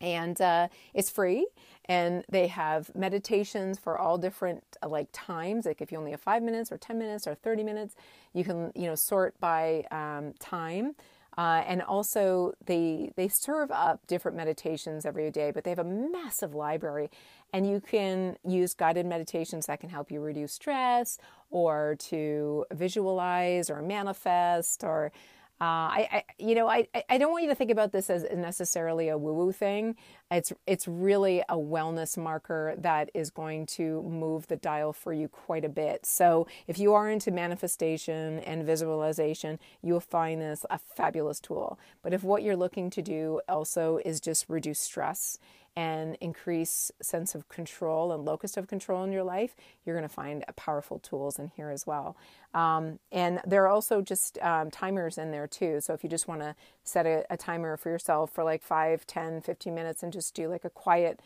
And 0.00 0.38
uh, 0.40 0.68
it's 0.92 1.08
free, 1.08 1.46
and 1.84 2.24
they 2.28 2.48
have 2.48 2.94
meditations 2.96 3.78
for 3.78 3.96
all 3.96 4.18
different 4.18 4.64
uh, 4.82 4.88
like 4.88 5.08
times. 5.12 5.66
Like 5.66 5.80
if 5.80 5.92
you 5.92 5.98
only 5.98 6.10
have 6.10 6.20
five 6.20 6.42
minutes, 6.42 6.72
or 6.72 6.76
ten 6.76 6.98
minutes, 6.98 7.28
or 7.28 7.34
thirty 7.36 7.62
minutes, 7.62 7.94
you 8.32 8.42
can 8.42 8.72
you 8.74 8.86
know 8.86 8.96
sort 8.96 9.38
by 9.38 9.84
um, 9.92 10.34
time. 10.40 10.96
Uh, 11.38 11.62
and 11.66 11.80
also, 11.80 12.52
they 12.66 13.12
they 13.16 13.28
serve 13.28 13.70
up 13.70 14.06
different 14.08 14.36
meditations 14.36 15.06
every 15.06 15.30
day, 15.30 15.50
but 15.52 15.64
they 15.64 15.70
have 15.70 15.78
a 15.78 15.84
massive 15.84 16.54
library, 16.54 17.08
and 17.54 17.62
you 17.70 17.80
can 17.80 18.36
use 18.44 18.74
guided 18.74 19.06
meditations 19.06 19.66
that 19.66 19.78
can 19.80 19.90
help 19.96 20.10
you 20.10 20.20
reduce 20.20 20.52
stress, 20.52 21.18
or 21.50 21.96
to 22.10 22.66
visualize, 22.72 23.70
or 23.70 23.80
manifest, 23.80 24.84
or 24.84 25.12
Uh, 25.60 25.86
I, 26.00 26.08
I, 26.16 26.20
you 26.48 26.54
know, 26.56 26.66
I, 26.68 26.88
I 27.08 27.16
don't 27.16 27.30
want 27.30 27.44
you 27.44 27.50
to 27.54 27.54
think 27.54 27.70
about 27.70 27.92
this 27.92 28.10
as 28.10 28.22
necessarily 28.34 29.08
a 29.08 29.16
woo-woo 29.16 29.52
thing. 29.52 29.94
It's, 30.28 30.52
it's 30.66 30.88
really 30.88 31.38
a 31.48 31.56
wellness 31.74 32.18
marker 32.18 32.74
that 32.88 33.08
is 33.14 33.30
going 33.30 33.66
to 33.78 34.02
move 34.02 34.48
the 34.48 34.56
dial 34.56 34.92
for 34.92 35.12
you 35.12 35.28
quite 35.28 35.64
a 35.64 35.68
bit. 35.68 36.06
So 36.06 36.48
if 36.66 36.76
you 36.82 36.92
are 36.92 37.08
into 37.08 37.30
manifestation 37.30 38.40
and 38.40 38.66
visualization, 38.66 39.60
you'll 39.80 40.08
find 40.18 40.40
this 40.40 40.66
a 40.70 40.78
fabulous 40.96 41.38
tool. 41.38 41.78
But 42.02 42.12
if 42.12 42.24
what 42.24 42.42
you're 42.42 42.62
looking 42.64 42.90
to 42.90 43.00
do 43.00 43.40
also 43.48 44.00
is 44.04 44.20
just 44.20 44.50
reduce 44.50 44.80
stress 44.80 45.38
and 45.76 46.16
increase 46.20 46.92
sense 47.02 47.34
of 47.34 47.48
control 47.48 48.12
and 48.12 48.24
locus 48.24 48.56
of 48.56 48.68
control 48.68 49.02
in 49.02 49.12
your 49.12 49.24
life, 49.24 49.56
you're 49.84 49.96
going 49.96 50.08
to 50.08 50.14
find 50.14 50.44
powerful 50.56 50.98
tools 50.98 51.38
in 51.38 51.50
here 51.56 51.70
as 51.70 51.86
well. 51.86 52.16
Um, 52.52 53.00
and 53.10 53.40
there 53.44 53.64
are 53.64 53.68
also 53.68 54.00
just 54.00 54.38
um, 54.38 54.70
timers 54.70 55.18
in 55.18 55.32
there 55.32 55.48
too. 55.48 55.80
So 55.80 55.92
if 55.92 56.04
you 56.04 56.10
just 56.10 56.28
want 56.28 56.42
to 56.42 56.54
set 56.84 57.06
a, 57.06 57.24
a 57.28 57.36
timer 57.36 57.76
for 57.76 57.90
yourself 57.90 58.30
for 58.30 58.44
like 58.44 58.62
5, 58.62 59.06
10, 59.06 59.40
15 59.40 59.74
minutes 59.74 60.02
and 60.02 60.12
just 60.12 60.34
do 60.34 60.48
like 60.48 60.64
a 60.64 60.70
quiet 60.70 61.20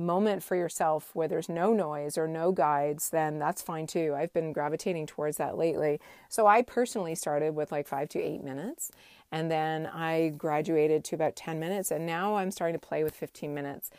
moment 0.00 0.42
for 0.42 0.56
yourself 0.56 1.10
where 1.14 1.28
there's 1.28 1.48
no 1.48 1.72
noise 1.72 2.18
or 2.18 2.26
no 2.26 2.52
guides, 2.52 3.10
then 3.10 3.38
that's 3.38 3.62
fine 3.62 3.86
too. 3.86 4.14
I've 4.16 4.32
been 4.32 4.52
gravitating 4.52 5.06
towards 5.06 5.36
that 5.36 5.56
lately. 5.56 6.00
So 6.28 6.46
I 6.46 6.62
personally 6.62 7.14
started 7.14 7.54
with 7.54 7.70
like 7.70 7.86
five 7.86 8.08
to 8.10 8.18
eight 8.20 8.42
minutes. 8.42 8.90
And 9.32 9.50
then 9.50 9.86
I 9.86 10.30
graduated 10.36 11.04
to 11.04 11.14
about 11.14 11.36
10 11.36 11.60
minutes. 11.60 11.90
And 11.90 12.04
now 12.04 12.36
I'm 12.36 12.50
starting 12.50 12.78
to 12.78 12.84
play 12.84 13.04
with 13.04 13.14
15 13.14 13.54
minutes. 13.54 13.90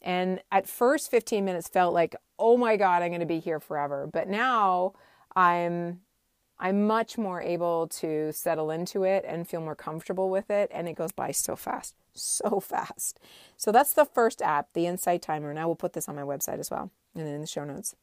And 0.00 0.40
at 0.50 0.66
first, 0.66 1.10
15 1.10 1.44
minutes 1.44 1.68
felt 1.68 1.94
like, 1.94 2.16
oh 2.38 2.56
my 2.56 2.76
God, 2.76 3.02
I'm 3.02 3.10
going 3.10 3.20
to 3.20 3.26
be 3.26 3.38
here 3.38 3.60
forever. 3.60 4.08
But 4.12 4.28
now 4.28 4.94
I'm. 5.36 6.00
I'm 6.58 6.86
much 6.86 7.18
more 7.18 7.42
able 7.42 7.88
to 7.88 8.30
settle 8.30 8.70
into 8.70 9.02
it 9.02 9.24
and 9.26 9.48
feel 9.48 9.60
more 9.60 9.74
comfortable 9.74 10.30
with 10.30 10.48
it, 10.48 10.70
and 10.72 10.88
it 10.88 10.92
goes 10.92 11.10
by 11.10 11.32
so 11.32 11.56
fast 11.56 11.96
so 12.14 12.60
fast. 12.60 13.20
So 13.56 13.72
that's 13.72 13.92
the 13.92 14.04
first 14.04 14.42
app, 14.42 14.72
the 14.72 14.86
Insight 14.86 15.22
Timer, 15.22 15.50
and 15.50 15.58
I 15.58 15.66
will 15.66 15.76
put 15.76 15.92
this 15.92 16.08
on 16.08 16.16
my 16.16 16.22
website 16.22 16.58
as 16.58 16.70
well 16.70 16.90
and 17.14 17.26
in 17.26 17.40
the 17.40 17.46
show 17.46 17.64
notes. 17.64 17.94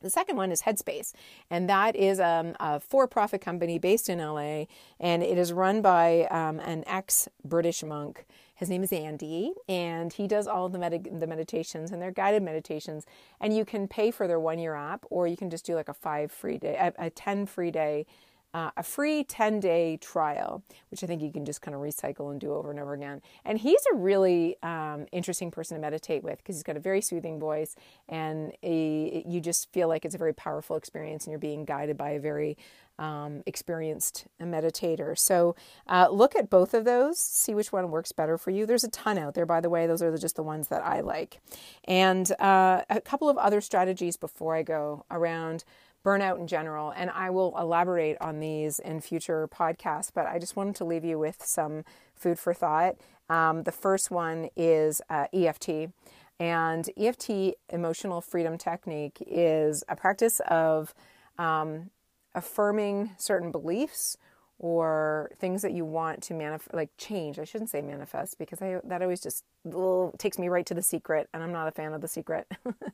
The 0.00 0.10
second 0.10 0.36
one 0.36 0.50
is 0.50 0.62
Headspace, 0.62 1.12
and 1.48 1.68
that 1.68 1.94
is 1.94 2.18
um, 2.18 2.56
a 2.58 2.80
for 2.80 3.06
profit 3.06 3.40
company 3.40 3.78
based 3.78 4.08
in 4.08 4.18
LA, 4.18 4.64
and 4.98 5.22
it 5.22 5.38
is 5.38 5.52
run 5.52 5.80
by 5.80 6.24
um, 6.24 6.58
an 6.60 6.82
ex 6.88 7.28
British 7.44 7.84
monk. 7.84 8.26
His 8.54 8.68
name 8.68 8.82
is 8.82 8.92
Andy, 8.92 9.52
and 9.68 10.12
he 10.12 10.26
does 10.26 10.46
all 10.46 10.68
the, 10.68 10.78
med- 10.78 11.20
the 11.20 11.26
meditations, 11.26 11.92
and 11.92 12.02
they're 12.02 12.10
guided 12.10 12.42
meditations. 12.42 13.06
And 13.40 13.56
you 13.56 13.64
can 13.64 13.86
pay 13.86 14.10
for 14.10 14.26
their 14.26 14.40
one 14.40 14.58
year 14.58 14.74
app, 14.74 15.04
or 15.08 15.26
you 15.28 15.36
can 15.36 15.50
just 15.50 15.64
do 15.64 15.74
like 15.74 15.88
a 15.88 15.94
five 15.94 16.32
free 16.32 16.58
day, 16.58 16.76
a, 16.76 17.06
a 17.06 17.10
10 17.10 17.46
free 17.46 17.70
day 17.70 18.06
uh, 18.54 18.70
a 18.76 18.82
free 18.82 19.24
10 19.24 19.60
day 19.60 19.96
trial, 19.96 20.62
which 20.90 21.02
I 21.02 21.06
think 21.06 21.22
you 21.22 21.32
can 21.32 21.44
just 21.44 21.62
kind 21.62 21.74
of 21.74 21.80
recycle 21.80 22.30
and 22.30 22.40
do 22.40 22.52
over 22.52 22.70
and 22.70 22.78
over 22.78 22.92
again. 22.92 23.22
And 23.44 23.58
he's 23.58 23.80
a 23.92 23.96
really 23.96 24.56
um, 24.62 25.06
interesting 25.12 25.50
person 25.50 25.76
to 25.76 25.80
meditate 25.80 26.22
with 26.22 26.38
because 26.38 26.56
he's 26.56 26.62
got 26.62 26.76
a 26.76 26.80
very 26.80 27.00
soothing 27.00 27.38
voice 27.38 27.76
and 28.08 28.52
a, 28.62 29.24
you 29.26 29.40
just 29.40 29.72
feel 29.72 29.88
like 29.88 30.04
it's 30.04 30.14
a 30.14 30.18
very 30.18 30.34
powerful 30.34 30.76
experience 30.76 31.24
and 31.24 31.32
you're 31.32 31.38
being 31.38 31.64
guided 31.64 31.96
by 31.96 32.10
a 32.10 32.20
very 32.20 32.56
um, 33.02 33.42
experienced 33.46 34.26
meditator. 34.40 35.18
So 35.18 35.56
uh, 35.88 36.08
look 36.10 36.36
at 36.36 36.48
both 36.48 36.72
of 36.72 36.84
those, 36.84 37.18
see 37.18 37.52
which 37.52 37.72
one 37.72 37.90
works 37.90 38.12
better 38.12 38.38
for 38.38 38.52
you. 38.52 38.64
There's 38.64 38.84
a 38.84 38.90
ton 38.90 39.18
out 39.18 39.34
there, 39.34 39.44
by 39.44 39.60
the 39.60 39.68
way. 39.68 39.88
Those 39.88 40.02
are 40.02 40.16
just 40.16 40.36
the 40.36 40.42
ones 40.44 40.68
that 40.68 40.86
I 40.86 41.00
like. 41.00 41.40
And 41.84 42.30
uh, 42.40 42.82
a 42.88 43.00
couple 43.00 43.28
of 43.28 43.36
other 43.38 43.60
strategies 43.60 44.16
before 44.16 44.54
I 44.54 44.62
go 44.62 45.04
around 45.10 45.64
burnout 46.04 46.38
in 46.38 46.46
general. 46.46 46.90
And 46.90 47.10
I 47.10 47.30
will 47.30 47.56
elaborate 47.58 48.16
on 48.20 48.38
these 48.38 48.78
in 48.78 49.00
future 49.00 49.48
podcasts, 49.48 50.10
but 50.14 50.26
I 50.26 50.38
just 50.38 50.54
wanted 50.54 50.76
to 50.76 50.84
leave 50.84 51.04
you 51.04 51.18
with 51.18 51.44
some 51.44 51.84
food 52.14 52.38
for 52.38 52.54
thought. 52.54 52.96
Um, 53.28 53.64
the 53.64 53.72
first 53.72 54.12
one 54.12 54.48
is 54.56 55.00
uh, 55.10 55.26
EFT. 55.32 55.90
And 56.38 56.88
EFT, 56.96 57.56
emotional 57.68 58.20
freedom 58.20 58.58
technique, 58.58 59.18
is 59.26 59.82
a 59.88 59.96
practice 59.96 60.40
of 60.48 60.94
um, 61.38 61.90
affirming 62.34 63.12
certain 63.18 63.50
beliefs 63.50 64.16
or 64.58 65.30
things 65.38 65.62
that 65.62 65.72
you 65.72 65.84
want 65.84 66.22
to 66.22 66.34
manifest, 66.34 66.72
like 66.72 66.90
change. 66.96 67.38
I 67.38 67.44
shouldn't 67.44 67.70
say 67.70 67.82
manifest 67.82 68.38
because 68.38 68.62
I, 68.62 68.78
that 68.84 69.02
always 69.02 69.20
just 69.20 69.44
ugh, 69.66 70.16
takes 70.18 70.38
me 70.38 70.48
right 70.48 70.64
to 70.66 70.74
the 70.74 70.82
secret, 70.82 71.28
and 71.34 71.42
I'm 71.42 71.52
not 71.52 71.66
a 71.66 71.72
fan 71.72 71.92
of 71.92 72.00
the 72.00 72.08
secret. 72.08 72.46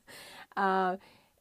uh, 0.57 0.97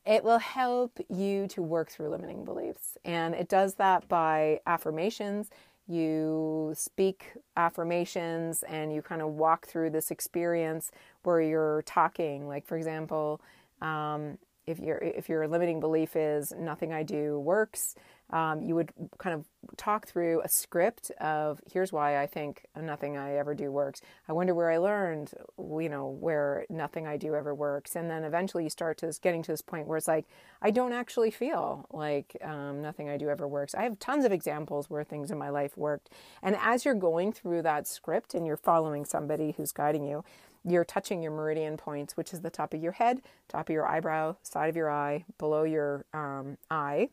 it 0.05 0.23
will 0.23 0.39
help 0.39 0.99
you 1.09 1.47
to 1.47 1.61
work 1.61 1.89
through 1.89 2.09
limiting 2.09 2.45
beliefs. 2.45 2.97
And 3.03 3.35
it 3.35 3.49
does 3.49 3.75
that 3.75 4.07
by 4.07 4.61
affirmations. 4.65 5.49
You 5.87 6.73
speak 6.75 7.33
affirmations 7.55 8.63
and 8.63 8.93
you 8.93 9.01
kind 9.01 9.21
of 9.21 9.33
walk 9.33 9.67
through 9.67 9.89
this 9.91 10.11
experience 10.11 10.91
where 11.23 11.41
you're 11.41 11.83
talking. 11.85 12.47
Like, 12.47 12.65
for 12.65 12.77
example, 12.77 13.41
um, 13.81 14.37
if, 14.67 14.79
your 14.79 14.97
if 14.97 15.29
your 15.29 15.47
limiting 15.47 15.79
belief 15.79 16.15
is 16.15 16.53
nothing 16.57 16.91
I 16.93 17.03
do 17.03 17.39
works, 17.39 17.95
um, 18.29 18.61
you 18.61 18.75
would 18.75 18.91
kind 19.17 19.33
of 19.33 19.45
talk 19.77 20.05
through 20.05 20.41
a 20.41 20.49
script 20.49 21.11
of 21.21 21.61
here's 21.71 21.93
why 21.93 22.21
I 22.21 22.27
think 22.27 22.65
nothing 22.79 23.15
I 23.15 23.37
ever 23.37 23.55
do 23.55 23.71
works. 23.71 24.01
I 24.27 24.33
wonder 24.33 24.53
where 24.53 24.69
I 24.69 24.77
learned, 24.77 25.31
you 25.57 25.87
know, 25.87 26.09
where 26.09 26.65
nothing 26.69 27.07
I 27.07 27.15
do 27.15 27.35
ever 27.35 27.55
works. 27.55 27.95
And 27.95 28.09
then 28.09 28.25
eventually 28.25 28.65
you 28.65 28.69
start 28.69 28.97
to 28.97 29.13
getting 29.21 29.43
to 29.43 29.51
this 29.51 29.61
point 29.61 29.87
where 29.87 29.97
it's 29.97 30.09
like, 30.09 30.25
I 30.61 30.71
don't 30.71 30.91
actually 30.91 31.31
feel 31.31 31.85
like 31.91 32.35
um, 32.43 32.81
nothing 32.81 33.09
I 33.09 33.15
do 33.15 33.29
ever 33.29 33.47
works. 33.47 33.73
I 33.73 33.83
have 33.83 33.97
tons 33.99 34.25
of 34.25 34.33
examples 34.33 34.89
where 34.89 35.05
things 35.05 35.31
in 35.31 35.37
my 35.37 35.49
life 35.49 35.77
worked. 35.77 36.09
And 36.43 36.57
as 36.61 36.83
you're 36.83 36.95
going 36.95 37.31
through 37.31 37.61
that 37.61 37.87
script 37.87 38.33
and 38.33 38.45
you're 38.45 38.57
following 38.57 39.05
somebody 39.05 39.53
who's 39.55 39.71
guiding 39.71 40.05
you, 40.05 40.25
you're 40.65 40.85
touching 40.85 41.21
your 41.23 41.31
meridian 41.31 41.77
points, 41.77 42.17
which 42.17 42.33
is 42.33 42.41
the 42.41 42.49
top 42.49 42.73
of 42.73 42.81
your 42.81 42.93
head, 42.93 43.21
top 43.47 43.69
of 43.69 43.73
your 43.73 43.87
eyebrow, 43.87 44.35
side 44.43 44.69
of 44.69 44.75
your 44.75 44.91
eye, 44.91 45.25
below 45.37 45.63
your 45.63 46.05
um, 46.13 46.57
eye 46.69 47.09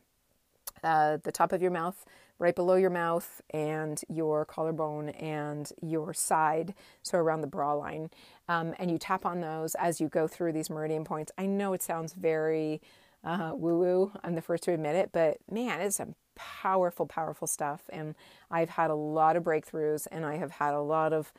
uh, 0.83 1.17
the 1.23 1.31
top 1.31 1.51
of 1.51 1.61
your 1.61 1.71
mouth, 1.71 2.05
right 2.37 2.55
below 2.55 2.75
your 2.75 2.89
mouth, 2.89 3.41
and 3.51 4.01
your 4.09 4.45
collarbone 4.45 5.09
and 5.09 5.71
your 5.81 6.13
side, 6.13 6.73
so 7.01 7.17
around 7.17 7.41
the 7.41 7.47
bra 7.47 7.73
line. 7.73 8.09
Um, 8.47 8.73
and 8.77 8.91
you 8.91 8.97
tap 8.97 9.25
on 9.25 9.41
those 9.41 9.75
as 9.75 9.99
you 9.99 10.07
go 10.07 10.27
through 10.27 10.53
these 10.53 10.69
meridian 10.69 11.03
points. 11.03 11.31
I 11.37 11.45
know 11.45 11.73
it 11.73 11.81
sounds 11.81 12.13
very 12.13 12.81
uh, 13.23 13.53
woo 13.55 13.79
woo, 13.79 14.11
I'm 14.23 14.35
the 14.35 14.41
first 14.41 14.63
to 14.63 14.71
admit 14.71 14.95
it, 14.95 15.09
but 15.11 15.37
man, 15.49 15.81
it's 15.81 15.95
some 15.95 16.13
powerful, 16.35 17.07
powerful 17.07 17.47
stuff. 17.47 17.83
And 17.89 18.13
I've 18.51 18.69
had 18.69 18.91
a 18.91 18.95
lot 18.95 19.35
of 19.35 19.43
breakthroughs 19.43 20.05
and 20.11 20.25
I 20.25 20.37
have 20.37 20.51
had 20.51 20.75
a 20.75 20.81
lot 20.81 21.11
of 21.11 21.33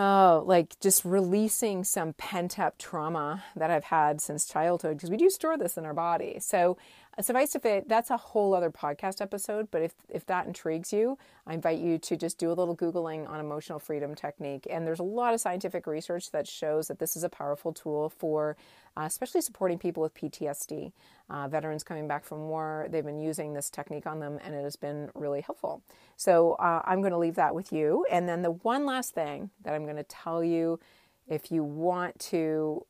Oh, 0.00 0.44
like 0.46 0.78
just 0.78 1.04
releasing 1.04 1.82
some 1.82 2.12
pent 2.12 2.56
up 2.56 2.78
trauma 2.78 3.42
that 3.56 3.68
I've 3.68 3.82
had 3.82 4.20
since 4.20 4.46
childhood 4.46 4.96
because 4.96 5.10
we 5.10 5.16
do 5.16 5.28
store 5.28 5.58
this 5.58 5.76
in 5.76 5.84
our 5.84 5.92
body. 5.92 6.38
So 6.38 6.78
suffice 7.22 7.50
to 7.52 7.60
say, 7.60 7.82
that's 7.86 8.10
a 8.10 8.16
whole 8.16 8.54
other 8.54 8.70
podcast 8.70 9.20
episode. 9.20 9.70
But 9.70 9.82
if, 9.82 9.94
if 10.08 10.26
that 10.26 10.46
intrigues 10.46 10.92
you, 10.92 11.18
I 11.46 11.54
invite 11.54 11.78
you 11.78 11.98
to 11.98 12.16
just 12.16 12.38
do 12.38 12.50
a 12.50 12.54
little 12.54 12.76
Googling 12.76 13.28
on 13.28 13.40
emotional 13.40 13.78
freedom 13.78 14.14
technique. 14.14 14.66
And 14.70 14.86
there's 14.86 15.00
a 15.00 15.04
lot 15.04 15.34
of 15.34 15.40
scientific 15.40 15.86
research 15.86 16.30
that 16.30 16.46
shows 16.46 16.88
that 16.88 16.98
this 16.98 17.16
is 17.16 17.24
a 17.24 17.28
powerful 17.28 17.72
tool 17.72 18.08
for 18.10 18.56
uh, 18.96 19.04
especially 19.04 19.40
supporting 19.40 19.78
people 19.78 20.02
with 20.02 20.14
PTSD. 20.14 20.92
Uh, 21.30 21.46
veterans 21.46 21.84
coming 21.84 22.08
back 22.08 22.24
from 22.24 22.48
war, 22.48 22.86
they've 22.90 23.04
been 23.04 23.20
using 23.20 23.52
this 23.52 23.70
technique 23.70 24.06
on 24.06 24.18
them 24.18 24.38
and 24.44 24.54
it 24.54 24.62
has 24.62 24.76
been 24.76 25.10
really 25.14 25.40
helpful. 25.40 25.82
So 26.16 26.52
uh, 26.54 26.82
I'm 26.84 27.00
going 27.00 27.12
to 27.12 27.18
leave 27.18 27.36
that 27.36 27.54
with 27.54 27.72
you. 27.72 28.04
And 28.10 28.28
then 28.28 28.42
the 28.42 28.50
one 28.50 28.86
last 28.86 29.14
thing 29.14 29.50
that 29.62 29.74
I'm 29.74 29.84
going 29.84 29.96
to 29.96 30.02
tell 30.04 30.42
you 30.42 30.80
if 31.28 31.52
you 31.52 31.62
want 31.62 32.18
to 32.18 32.84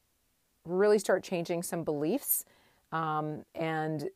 really 0.65 0.99
start 0.99 1.23
changing 1.23 1.63
some 1.63 1.83
beliefs, 1.83 2.45
um, 2.93 3.45
and 3.55 4.09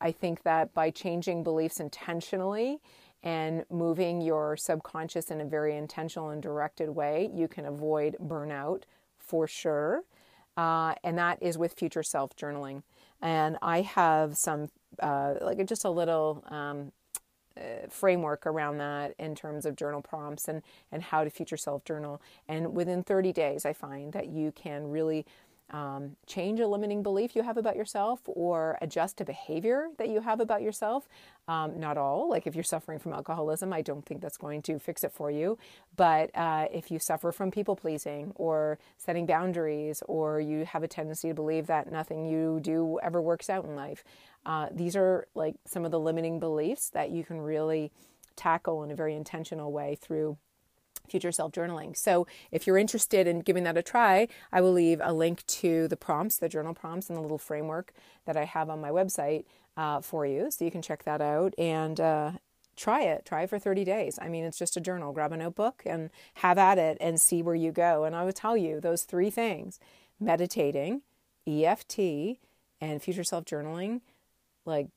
I 0.00 0.12
think 0.12 0.42
that 0.42 0.74
by 0.74 0.90
changing 0.90 1.44
beliefs 1.44 1.80
intentionally 1.80 2.80
and 3.22 3.64
moving 3.70 4.20
your 4.20 4.56
subconscious 4.56 5.30
in 5.30 5.40
a 5.40 5.44
very 5.44 5.76
intentional 5.76 6.30
and 6.30 6.42
directed 6.42 6.90
way, 6.90 7.30
you 7.32 7.46
can 7.46 7.64
avoid 7.64 8.16
burnout 8.20 8.82
for 9.18 9.46
sure. 9.46 10.02
Uh, 10.56 10.94
and 11.04 11.16
that 11.16 11.42
is 11.42 11.56
with 11.56 11.72
future 11.72 12.02
self 12.02 12.36
journaling. 12.36 12.82
And 13.22 13.56
I 13.62 13.82
have 13.82 14.36
some, 14.36 14.68
uh, 15.00 15.34
like 15.40 15.64
just 15.66 15.84
a 15.84 15.90
little 15.90 16.44
um, 16.48 16.92
uh, 17.56 17.86
framework 17.88 18.46
around 18.46 18.78
that 18.78 19.14
in 19.18 19.34
terms 19.34 19.64
of 19.64 19.76
journal 19.76 20.02
prompts 20.02 20.48
and, 20.48 20.62
and 20.90 21.02
how 21.02 21.22
to 21.22 21.30
future 21.30 21.56
self 21.56 21.84
journal. 21.84 22.20
And 22.48 22.74
within 22.74 23.02
30 23.04 23.32
days, 23.32 23.64
I 23.64 23.72
find 23.72 24.12
that 24.12 24.28
you 24.28 24.52
can 24.52 24.90
really 24.90 25.24
um, 25.72 26.16
change 26.26 26.60
a 26.60 26.66
limiting 26.66 27.02
belief 27.02 27.34
you 27.34 27.42
have 27.42 27.56
about 27.56 27.76
yourself 27.76 28.20
or 28.26 28.78
adjust 28.82 29.20
a 29.20 29.24
behavior 29.24 29.88
that 29.98 30.10
you 30.10 30.20
have 30.20 30.38
about 30.40 30.62
yourself. 30.62 31.08
Um, 31.48 31.80
not 31.80 31.96
all, 31.96 32.28
like 32.28 32.46
if 32.46 32.54
you're 32.54 32.62
suffering 32.62 32.98
from 32.98 33.12
alcoholism, 33.14 33.72
I 33.72 33.80
don't 33.82 34.04
think 34.04 34.20
that's 34.20 34.36
going 34.36 34.62
to 34.62 34.78
fix 34.78 35.02
it 35.02 35.12
for 35.12 35.30
you. 35.30 35.58
But 35.96 36.30
uh, 36.36 36.66
if 36.72 36.90
you 36.90 36.98
suffer 36.98 37.32
from 37.32 37.50
people 37.50 37.74
pleasing 37.74 38.32
or 38.36 38.78
setting 38.98 39.26
boundaries, 39.26 40.02
or 40.06 40.40
you 40.40 40.64
have 40.66 40.82
a 40.82 40.88
tendency 40.88 41.28
to 41.28 41.34
believe 41.34 41.66
that 41.66 41.90
nothing 41.90 42.26
you 42.26 42.60
do 42.62 42.98
ever 43.02 43.20
works 43.20 43.48
out 43.48 43.64
in 43.64 43.74
life, 43.74 44.04
uh, 44.44 44.66
these 44.70 44.94
are 44.94 45.26
like 45.34 45.54
some 45.66 45.84
of 45.84 45.90
the 45.90 46.00
limiting 46.00 46.38
beliefs 46.38 46.90
that 46.90 47.10
you 47.10 47.24
can 47.24 47.40
really 47.40 47.90
tackle 48.36 48.82
in 48.82 48.90
a 48.90 48.94
very 48.94 49.14
intentional 49.14 49.72
way 49.72 49.96
through 50.00 50.36
future 51.12 51.30
self 51.30 51.52
journaling. 51.52 51.96
So, 51.96 52.26
if 52.50 52.66
you're 52.66 52.78
interested 52.78 53.28
in 53.28 53.40
giving 53.40 53.62
that 53.64 53.76
a 53.76 53.82
try, 53.82 54.26
I 54.50 54.60
will 54.60 54.72
leave 54.72 55.00
a 55.02 55.12
link 55.12 55.46
to 55.46 55.86
the 55.86 55.96
prompts, 55.96 56.38
the 56.38 56.48
journal 56.48 56.74
prompts, 56.74 57.08
and 57.08 57.16
the 57.16 57.22
little 57.22 57.38
framework 57.38 57.92
that 58.24 58.36
I 58.36 58.44
have 58.44 58.68
on 58.68 58.80
my 58.80 58.90
website 58.90 59.44
uh, 59.76 60.00
for 60.00 60.26
you. 60.26 60.50
So, 60.50 60.64
you 60.64 60.72
can 60.72 60.82
check 60.82 61.04
that 61.04 61.20
out 61.20 61.54
and 61.56 62.00
uh, 62.00 62.32
try 62.76 63.02
it. 63.02 63.24
Try 63.24 63.42
it 63.42 63.50
for 63.50 63.60
30 63.60 63.84
days. 63.84 64.18
I 64.20 64.28
mean, 64.28 64.44
it's 64.44 64.58
just 64.58 64.76
a 64.76 64.80
journal. 64.80 65.12
Grab 65.12 65.32
a 65.32 65.36
notebook 65.36 65.82
and 65.86 66.10
have 66.34 66.58
at 66.58 66.78
it 66.78 66.98
and 67.00 67.20
see 67.20 67.42
where 67.42 67.54
you 67.54 67.70
go. 67.70 68.04
And 68.04 68.16
I 68.16 68.24
will 68.24 68.32
tell 68.32 68.56
you 68.56 68.80
those 68.80 69.04
three 69.04 69.30
things 69.30 69.78
meditating, 70.18 71.02
EFT, 71.46 72.38
and 72.80 73.00
future 73.00 73.24
self 73.24 73.44
journaling 73.44 74.00
like 74.64 74.88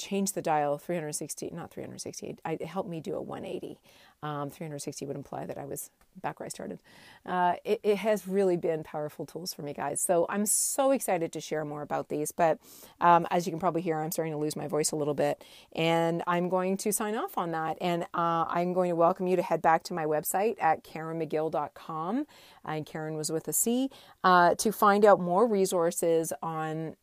change 0.00 0.32
the 0.32 0.42
dial 0.42 0.78
360 0.78 1.50
not 1.52 1.70
360 1.70 2.38
I, 2.44 2.52
it 2.52 2.66
helped 2.66 2.88
me 2.88 3.00
do 3.00 3.14
a 3.14 3.22
180 3.22 3.78
um, 4.22 4.50
360 4.50 5.06
would 5.06 5.16
imply 5.16 5.46
that 5.46 5.56
I 5.56 5.64
was 5.64 5.90
back 6.20 6.40
where 6.40 6.44
I 6.44 6.50
started. 6.50 6.80
Uh, 7.24 7.54
it, 7.64 7.80
it, 7.82 7.96
has 7.96 8.28
really 8.28 8.56
been 8.56 8.82
powerful 8.82 9.24
tools 9.24 9.54
for 9.54 9.62
me, 9.62 9.72
guys. 9.72 10.00
So 10.00 10.26
I'm 10.28 10.44
so 10.44 10.90
excited 10.90 11.32
to 11.32 11.40
share 11.40 11.64
more 11.64 11.80
about 11.80 12.10
these. 12.10 12.30
But 12.30 12.58
um, 13.00 13.26
as 13.30 13.46
you 13.46 13.52
can 13.52 13.58
probably 13.60 13.80
hear, 13.80 13.98
I'm 13.98 14.12
starting 14.12 14.32
to 14.32 14.38
lose 14.38 14.56
my 14.56 14.68
voice 14.68 14.92
a 14.92 14.96
little 14.96 15.14
bit. 15.14 15.42
And 15.74 16.22
I'm 16.26 16.50
going 16.50 16.76
to 16.78 16.92
sign 16.92 17.14
off 17.14 17.38
on 17.38 17.52
that. 17.52 17.78
And 17.80 18.02
uh, 18.14 18.44
I'm 18.48 18.74
going 18.74 18.90
to 18.90 18.96
welcome 18.96 19.26
you 19.26 19.36
to 19.36 19.42
head 19.42 19.62
back 19.62 19.84
to 19.84 19.94
my 19.94 20.04
website 20.04 20.56
at 20.60 20.84
CarenMagill.com. 20.84 22.26
And 22.66 22.86
Caren 22.86 23.16
was 23.16 23.32
with 23.32 23.48
a 23.48 23.54
C 23.54 23.88
uh, 24.22 24.54
to 24.56 24.70
find 24.70 25.06
out 25.06 25.20
more 25.20 25.46
resources 25.46 26.32
on 26.42 26.96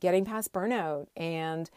getting 0.00 0.24
past 0.24 0.52
burnout 0.52 1.08
and 1.16 1.68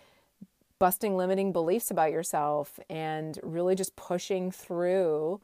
busting 0.82 1.15
limiting 1.15 1.52
beliefs 1.52 1.91
about 1.91 2.12
yourself 2.12 2.80
and 2.89 3.38
really 3.44 3.76
just 3.76 3.96
pushing 3.96 4.50
through 4.50 5.39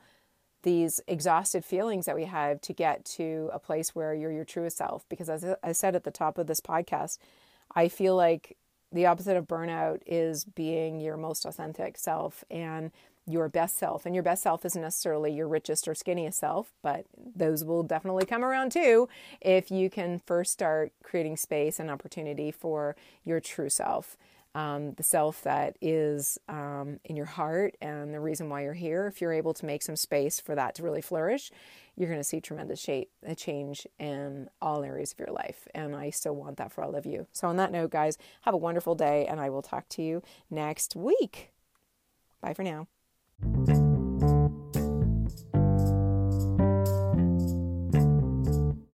these 0.63 0.99
exhausted 1.07 1.63
feelings 1.63 2.07
that 2.07 2.15
we 2.15 2.23
have 2.23 2.59
to 2.59 2.73
get 2.73 3.05
to 3.05 3.47
a 3.53 3.59
place 3.59 3.93
where 3.93 4.15
you're 4.15 4.31
your 4.31 4.43
truest 4.43 4.77
self. 4.77 5.07
Because 5.09 5.29
as 5.29 5.45
I 5.61 5.73
said 5.73 5.95
at 5.95 6.05
the 6.05 6.09
top 6.09 6.39
of 6.39 6.47
this 6.47 6.59
podcast, 6.59 7.19
I 7.75 7.87
feel 7.87 8.15
like 8.15 8.57
the 8.91 9.05
opposite 9.05 9.37
of 9.37 9.47
burnout 9.47 10.01
is 10.07 10.43
being 10.43 10.99
your 10.99 11.17
most 11.17 11.45
authentic 11.45 11.99
self 11.99 12.43
and 12.49 12.89
your 13.27 13.47
best 13.47 13.77
self. 13.77 14.07
And 14.07 14.15
your 14.15 14.23
best 14.23 14.41
self 14.41 14.65
isn't 14.65 14.81
necessarily 14.81 15.31
your 15.31 15.47
richest 15.47 15.87
or 15.87 15.93
skinniest 15.93 16.33
self, 16.33 16.71
but 16.81 17.05
those 17.35 17.63
will 17.63 17.83
definitely 17.83 18.25
come 18.25 18.43
around 18.43 18.71
too 18.71 19.07
if 19.39 19.69
you 19.69 19.91
can 19.91 20.19
first 20.25 20.51
start 20.51 20.93
creating 21.03 21.37
space 21.37 21.79
and 21.79 21.91
opportunity 21.91 22.49
for 22.49 22.95
your 23.23 23.39
true 23.39 23.69
self 23.69 24.17
um, 24.57 24.93
the 24.93 25.03
self 25.03 25.43
that 25.43 25.77
is 25.81 26.39
um, 26.49 26.99
in 27.05 27.15
your 27.15 27.27
heart 27.27 27.77
and 27.79 28.11
the 28.11 28.19
reason 28.19 28.49
why 28.49 28.63
you're 28.63 28.73
here, 28.73 29.05
if 29.05 29.21
you're 29.21 29.31
able 29.31 29.53
to 29.53 29.67
make 29.67 29.83
some 29.83 29.95
space 29.95 30.39
for 30.39 30.55
that 30.55 30.73
to 30.75 30.83
really 30.83 31.01
flourish, 31.01 31.51
you're 31.95 32.09
going 32.09 32.19
to 32.19 32.23
see 32.23 32.41
tremendous 32.41 32.79
shape, 32.79 33.11
a 33.23 33.35
change 33.35 33.85
in 33.99 34.49
all 34.59 34.83
areas 34.83 35.11
of 35.11 35.19
your 35.19 35.31
life. 35.31 35.67
And 35.75 35.95
I 35.95 36.09
still 36.09 36.35
want 36.35 36.57
that 36.57 36.71
for 36.71 36.83
all 36.83 36.95
of 36.95 37.05
you. 37.05 37.27
So, 37.33 37.47
on 37.47 37.57
that 37.57 37.71
note, 37.71 37.91
guys, 37.91 38.17
have 38.41 38.55
a 38.55 38.57
wonderful 38.57 38.95
day, 38.95 39.27
and 39.27 39.39
I 39.39 39.51
will 39.51 39.61
talk 39.61 39.89
to 39.89 40.01
you 40.01 40.23
next 40.49 40.95
week. 40.95 41.51
Bye 42.41 42.55
for 42.55 42.63
now. 42.63 42.87